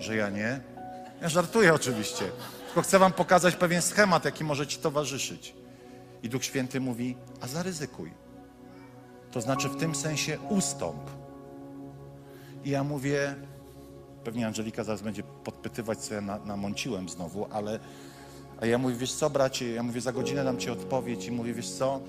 [0.00, 0.60] Że ja nie?
[1.22, 2.24] Ja żartuję oczywiście,
[2.66, 5.54] tylko chcę wam pokazać pewien schemat, jaki może ci towarzyszyć.
[6.22, 8.12] I Duch Święty mówi, a zaryzykuj.
[9.30, 11.10] To znaczy w tym sensie ustąp.
[12.64, 13.34] I ja mówię,
[14.24, 17.80] pewnie Angelika zaraz będzie podpytywać, co ja na, namąciłem znowu, ale
[18.60, 21.54] a ja mówię, wiesz co, bracie, ja mówię, za godzinę dam ci odpowiedź i mówię,
[21.54, 22.00] wiesz co,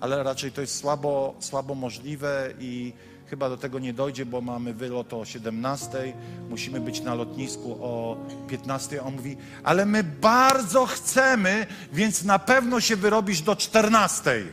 [0.00, 2.92] ale raczej to jest słabo, słabo możliwe i
[3.26, 6.12] chyba do tego nie dojdzie, bo mamy wylot o 17,
[6.48, 8.16] musimy być na lotnisku o
[8.48, 9.02] 15.
[9.02, 14.44] On mówi, ale my bardzo chcemy, więc na pewno się wyrobisz do 14.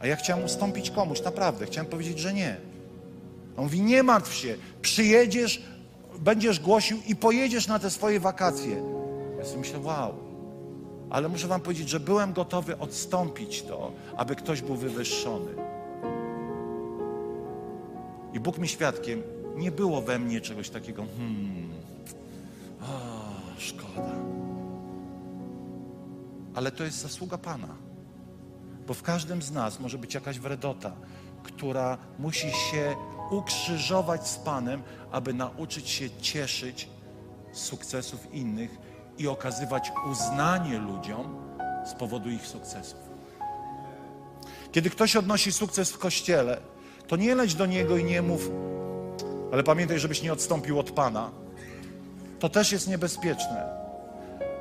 [0.00, 2.56] A ja chciałem ustąpić komuś, naprawdę, chciałem powiedzieć, że nie.
[3.56, 5.62] On mówi, nie martw się, przyjedziesz,
[6.18, 8.82] będziesz głosił i pojedziesz na te swoje wakacje.
[9.38, 10.14] Ja sobie myślę, wow.
[11.10, 15.54] Ale muszę wam powiedzieć, że byłem gotowy odstąpić to, aby ktoś był wywyższony.
[18.32, 19.22] I Bóg mi świadkiem,
[19.56, 21.70] nie było we mnie czegoś takiego, hmm,
[22.82, 23.20] o,
[23.58, 24.14] szkoda.
[26.54, 27.68] Ale to jest zasługa Pana.
[28.86, 30.92] Bo w każdym z nas może być jakaś wredota,
[31.46, 32.96] która musi się
[33.30, 34.82] ukrzyżować z Panem,
[35.12, 36.88] aby nauczyć się cieszyć
[37.52, 38.78] z sukcesów innych
[39.18, 41.36] i okazywać uznanie ludziom
[41.86, 42.98] z powodu ich sukcesów.
[44.72, 46.60] Kiedy ktoś odnosi sukces w kościele,
[47.06, 48.50] to nie leć do niego i nie mów,
[49.52, 51.30] ale pamiętaj, żebyś nie odstąpił od Pana.
[52.38, 53.86] To też jest niebezpieczne.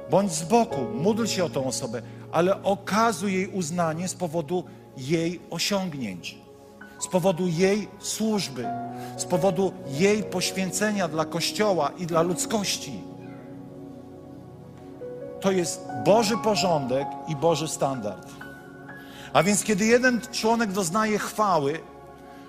[0.10, 4.64] Bądź z boku, módl się o tą osobę, ale okazuj jej uznanie z powodu
[4.98, 6.38] jej osiągnięć,
[7.06, 8.66] z powodu jej służby,
[9.18, 13.00] z powodu jej poświęcenia dla Kościoła i dla ludzkości.
[15.42, 18.30] To jest Boży porządek i Boży standard.
[19.34, 21.80] A więc, kiedy jeden członek doznaje chwały,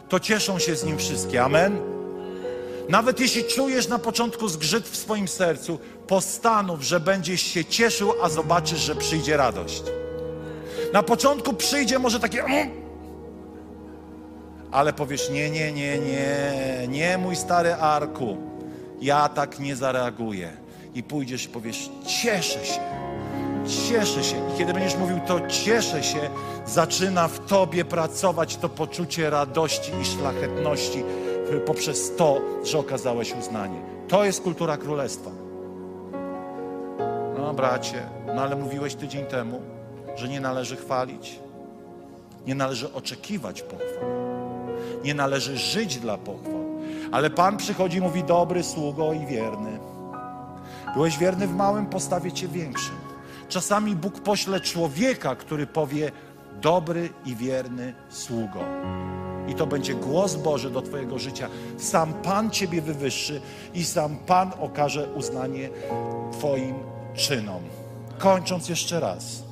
[0.09, 1.45] to cieszą się z nim wszystkie.
[1.45, 1.79] Amen.
[2.89, 8.29] Nawet jeśli czujesz na początku zgrzyt w swoim sercu, postanów, że będziesz się cieszył, a
[8.29, 9.83] zobaczysz, że przyjdzie radość.
[10.93, 12.45] Na początku przyjdzie może takie.
[14.73, 16.53] Ale powiesz: Nie, nie, nie, nie,
[16.89, 18.37] nie, mój stary Arku,
[19.01, 20.53] ja tak nie zareaguję.
[20.95, 22.81] I pójdziesz i powiesz: Cieszę się,
[23.89, 24.37] cieszę się.
[24.37, 26.31] I kiedy będziesz mówił to cieszę się,
[26.67, 31.05] zaczyna w tobie pracować to poczucie radości i szlachetności
[31.67, 33.81] poprzez to, że okazałeś uznanie.
[34.09, 35.31] To jest kultura królestwa.
[37.39, 39.61] No, bracie, no ale mówiłeś tydzień temu,
[40.17, 41.39] że nie należy chwalić,
[42.47, 44.11] nie należy oczekiwać pochwał,
[45.05, 46.67] nie należy żyć dla pochwał.
[47.13, 49.79] Ale Pan przychodzi i mówi: Dobry sługo i wierny.
[50.95, 52.97] Byłeś wierny w małym, postawię cię większym.
[53.49, 56.13] Czasami Bóg pośle człowieka, który powie:
[56.61, 58.61] Dobry i wierny sługo.
[59.49, 61.49] I to będzie głos Boży do Twojego życia.
[61.79, 63.41] Sam Pan Ciebie wywyższy
[63.75, 65.69] i sam Pan okaże uznanie
[66.33, 66.75] Twoim
[67.15, 67.63] czynom.
[68.19, 69.46] Kończąc jeszcze raz.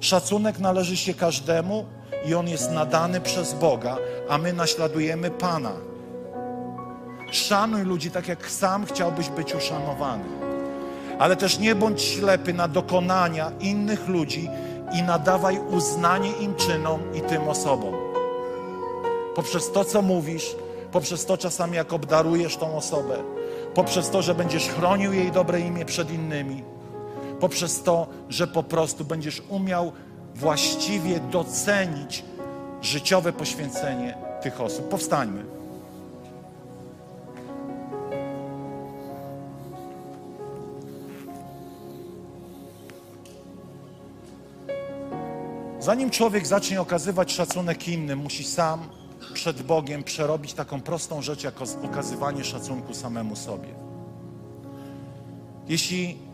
[0.00, 1.84] Szacunek należy się każdemu
[2.26, 3.96] i on jest nadany przez Boga,
[4.28, 5.72] a my naśladujemy Pana.
[7.32, 10.24] Szanuj ludzi tak, jak sam chciałbyś być uszanowany.
[11.18, 14.50] Ale też nie bądź ślepy na dokonania innych ludzi
[14.92, 17.94] i nadawaj uznanie im czynom i tym osobom.
[19.34, 20.56] Poprzez to, co mówisz,
[20.92, 23.16] poprzez to czasami, jak obdarujesz tą osobę,
[23.74, 26.62] poprzez to, że będziesz chronił jej dobre imię przed innymi,
[27.40, 29.92] poprzez to, że po prostu będziesz umiał
[30.34, 32.24] właściwie docenić
[32.82, 34.88] życiowe poświęcenie tych osób.
[34.88, 35.58] Powstańmy.
[45.80, 48.80] Zanim człowiek zacznie okazywać szacunek innym, musi sam
[49.34, 53.68] przed Bogiem przerobić taką prostą rzecz, jak okazywanie szacunku samemu sobie.
[55.68, 56.27] Jeśli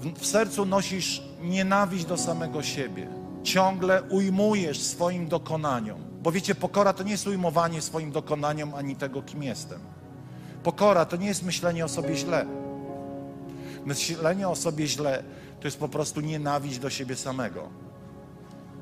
[0.00, 3.08] w, sercu nosisz nienawiść do samego siebie,
[3.42, 9.22] ciągle ujmujesz swoim dokonaniom, bo wiecie, pokora to nie jest ujmowanie swoim dokonaniom ani tego,
[9.22, 9.80] kim jestem.
[10.62, 12.46] Pokora to nie jest myślenie o sobie źle.
[13.84, 15.22] Myślenie o sobie źle
[15.60, 17.68] to jest po prostu nienawiść do siebie samego.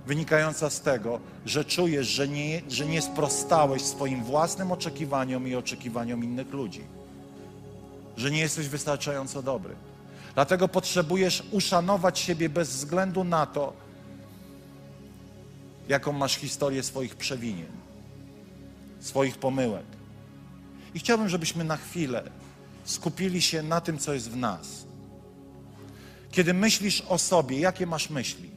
[0.06, 6.24] Wynikająca z tego, że czujesz, że nie, że nie sprostałeś swoim własnym oczekiwaniom i oczekiwaniom
[6.24, 6.84] innych ludzi.
[8.16, 9.74] Że nie jesteś wystarczająco dobry.
[10.34, 13.72] Dlatego potrzebujesz uszanować siebie bez względu na to,
[15.88, 17.72] jaką masz historię swoich przewinień,
[19.00, 19.86] swoich pomyłek.
[20.94, 22.22] I chciałbym, żebyśmy na chwilę
[22.84, 24.86] skupili się na tym, co jest w nas.
[26.30, 28.50] Kiedy myślisz o sobie, jakie masz myśli?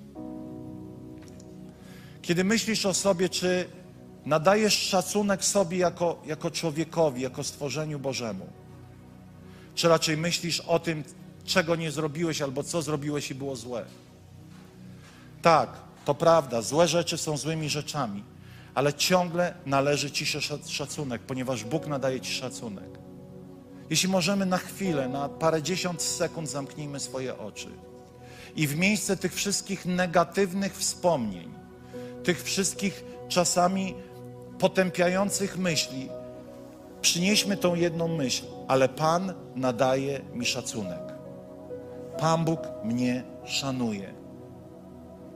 [2.21, 3.69] Kiedy myślisz o sobie, czy
[4.25, 8.47] nadajesz szacunek sobie jako, jako człowiekowi, jako stworzeniu Bożemu?
[9.75, 11.03] Czy raczej myślisz o tym,
[11.45, 13.85] czego nie zrobiłeś albo co zrobiłeś i było złe?
[15.41, 15.69] Tak,
[16.05, 18.23] to prawda, złe rzeczy są złymi rzeczami,
[18.75, 22.89] ale ciągle należy Ci się szacunek, ponieważ Bóg nadaje Ci szacunek.
[23.89, 27.67] Jeśli możemy na chwilę, na parę dziesiąt sekund zamknijmy swoje oczy
[28.55, 31.53] i w miejsce tych wszystkich negatywnych wspomnień,
[32.23, 33.95] tych wszystkich czasami
[34.59, 36.09] potępiających myśli,
[37.01, 41.04] przynieśmy tą jedną myśl, ale Pan nadaje mi szacunek.
[42.19, 44.13] Pan Bóg mnie szanuje.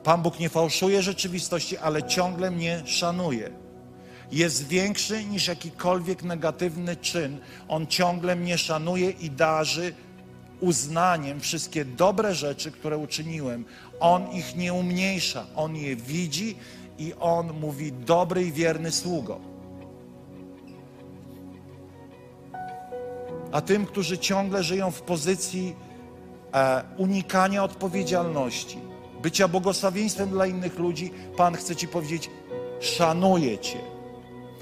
[0.03, 3.49] Pan Bóg nie fałszuje rzeczywistości, ale ciągle mnie szanuje.
[4.32, 7.39] Jest większy niż jakikolwiek negatywny czyn.
[7.67, 9.93] On ciągle mnie szanuje i darzy
[10.59, 13.65] uznaniem wszystkie dobre rzeczy, które uczyniłem.
[13.99, 16.55] On ich nie umniejsza, on je widzi
[16.97, 19.39] i on mówi: Dobry i wierny sługo.
[23.51, 25.75] A tym, którzy ciągle żyją w pozycji
[26.97, 28.80] unikania odpowiedzialności,
[29.22, 32.30] bycia błogosławieństwem dla innych ludzi, Pan chce Ci powiedzieć:
[32.80, 33.80] szanuję Cię,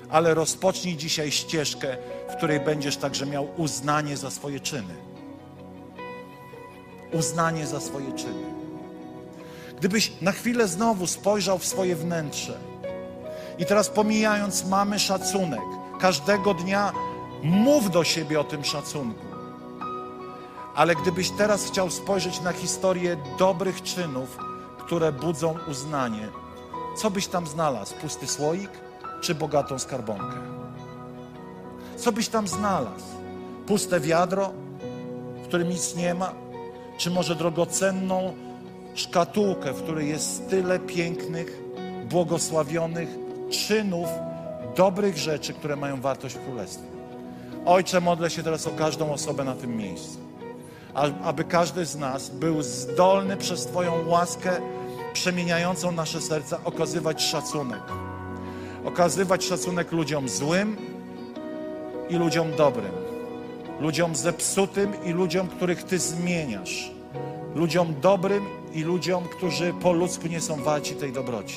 [0.10, 1.98] ale rozpocznij dzisiaj ścieżkę,
[2.30, 4.96] w której będziesz także miał uznanie za swoje czyny.
[7.14, 8.44] Uznanie za swoje czyny.
[9.78, 12.58] Gdybyś na chwilę znowu spojrzał w swoje wnętrze
[13.58, 15.62] i teraz pomijając mamy szacunek,
[16.00, 16.92] każdego dnia
[17.44, 19.27] mów do siebie o tym szacunku.
[20.78, 24.38] Ale gdybyś teraz chciał spojrzeć na historię dobrych czynów,
[24.80, 26.30] które budzą uznanie,
[26.98, 27.96] co byś tam znalazł?
[27.96, 28.70] Pusty słoik
[29.22, 30.38] czy bogatą skarbonkę?
[31.96, 33.06] Co byś tam znalazł?
[33.68, 34.54] Puste wiadro,
[35.44, 36.32] w którym nic nie ma?
[36.98, 38.34] Czy może drogocenną
[38.96, 41.62] szkatułkę, w której jest tyle pięknych,
[42.10, 43.10] błogosławionych
[43.50, 44.08] czynów,
[44.76, 46.88] dobrych rzeczy, które mają wartość w Królestwie?
[47.66, 50.27] Ojcze, modlę się teraz o każdą osobę na tym miejscu
[51.24, 54.52] aby każdy z nas był zdolny przez Twoją łaskę
[55.14, 57.82] przemieniającą nasze serca okazywać szacunek.
[58.86, 60.78] Okazywać szacunek ludziom złym
[62.10, 62.92] i ludziom dobrym.
[63.80, 66.92] Ludziom zepsutym i ludziom, których Ty zmieniasz.
[67.56, 71.56] Ludziom dobrym i ludziom, którzy po ludzku nie są walci tej dobroci.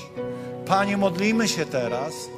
[0.66, 2.28] Panie, modlimy się teraz,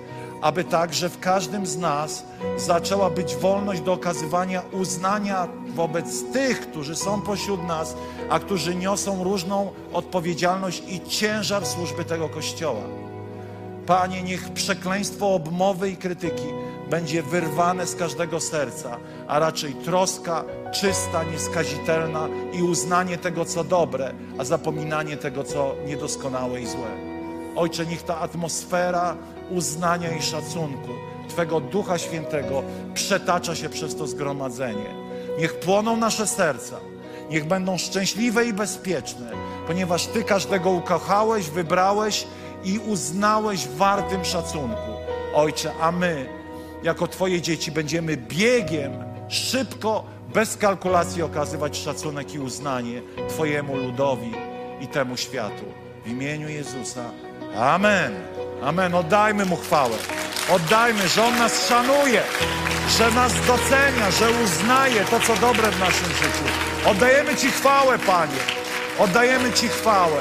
[0.43, 2.24] aby także w każdym z nas
[2.57, 7.97] zaczęła być wolność do okazywania uznania wobec tych, którzy są pośród nas,
[8.30, 12.82] a którzy niosą różną odpowiedzialność i ciężar służby tego Kościoła.
[13.86, 16.47] Panie, niech przekleństwo obmowy i krytyki
[16.90, 18.97] będzie wyrwane z każdego serca,
[19.28, 26.61] a raczej troska czysta, nieskazitelna i uznanie tego, co dobre, a zapominanie tego, co niedoskonałe
[26.61, 26.90] i złe.
[27.57, 29.16] Ojcze, niech ta atmosfera
[29.55, 30.88] uznania i szacunku
[31.28, 32.62] Twego Ducha Świętego
[32.94, 34.94] przetacza się przez to zgromadzenie.
[35.38, 36.76] Niech płoną nasze serca,
[37.30, 39.30] niech będą szczęśliwe i bezpieczne,
[39.66, 42.26] ponieważ Ty każdego ukochałeś, wybrałeś
[42.64, 44.92] i uznałeś wartym szacunku.
[45.34, 46.26] Ojcze, a my,
[46.82, 48.92] jako Twoje dzieci, będziemy biegiem
[49.28, 54.32] szybko, bez kalkulacji okazywać szacunek i uznanie Twojemu ludowi
[54.80, 55.64] i temu światu.
[56.05, 57.05] W imieniu Jezusa.
[57.57, 58.12] Amen.
[58.62, 58.94] Amen.
[58.94, 59.96] Oddajmy Mu chwałę.
[60.50, 62.22] Oddajmy, że On nas szanuje,
[62.98, 66.44] że nas docenia, że uznaje to, co dobre w naszym życiu.
[66.86, 68.38] Oddajemy Ci chwałę, Panie.
[68.98, 70.20] Oddajemy Ci chwałę.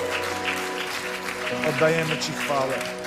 [1.70, 3.01] Oddajemy Ci chwałę.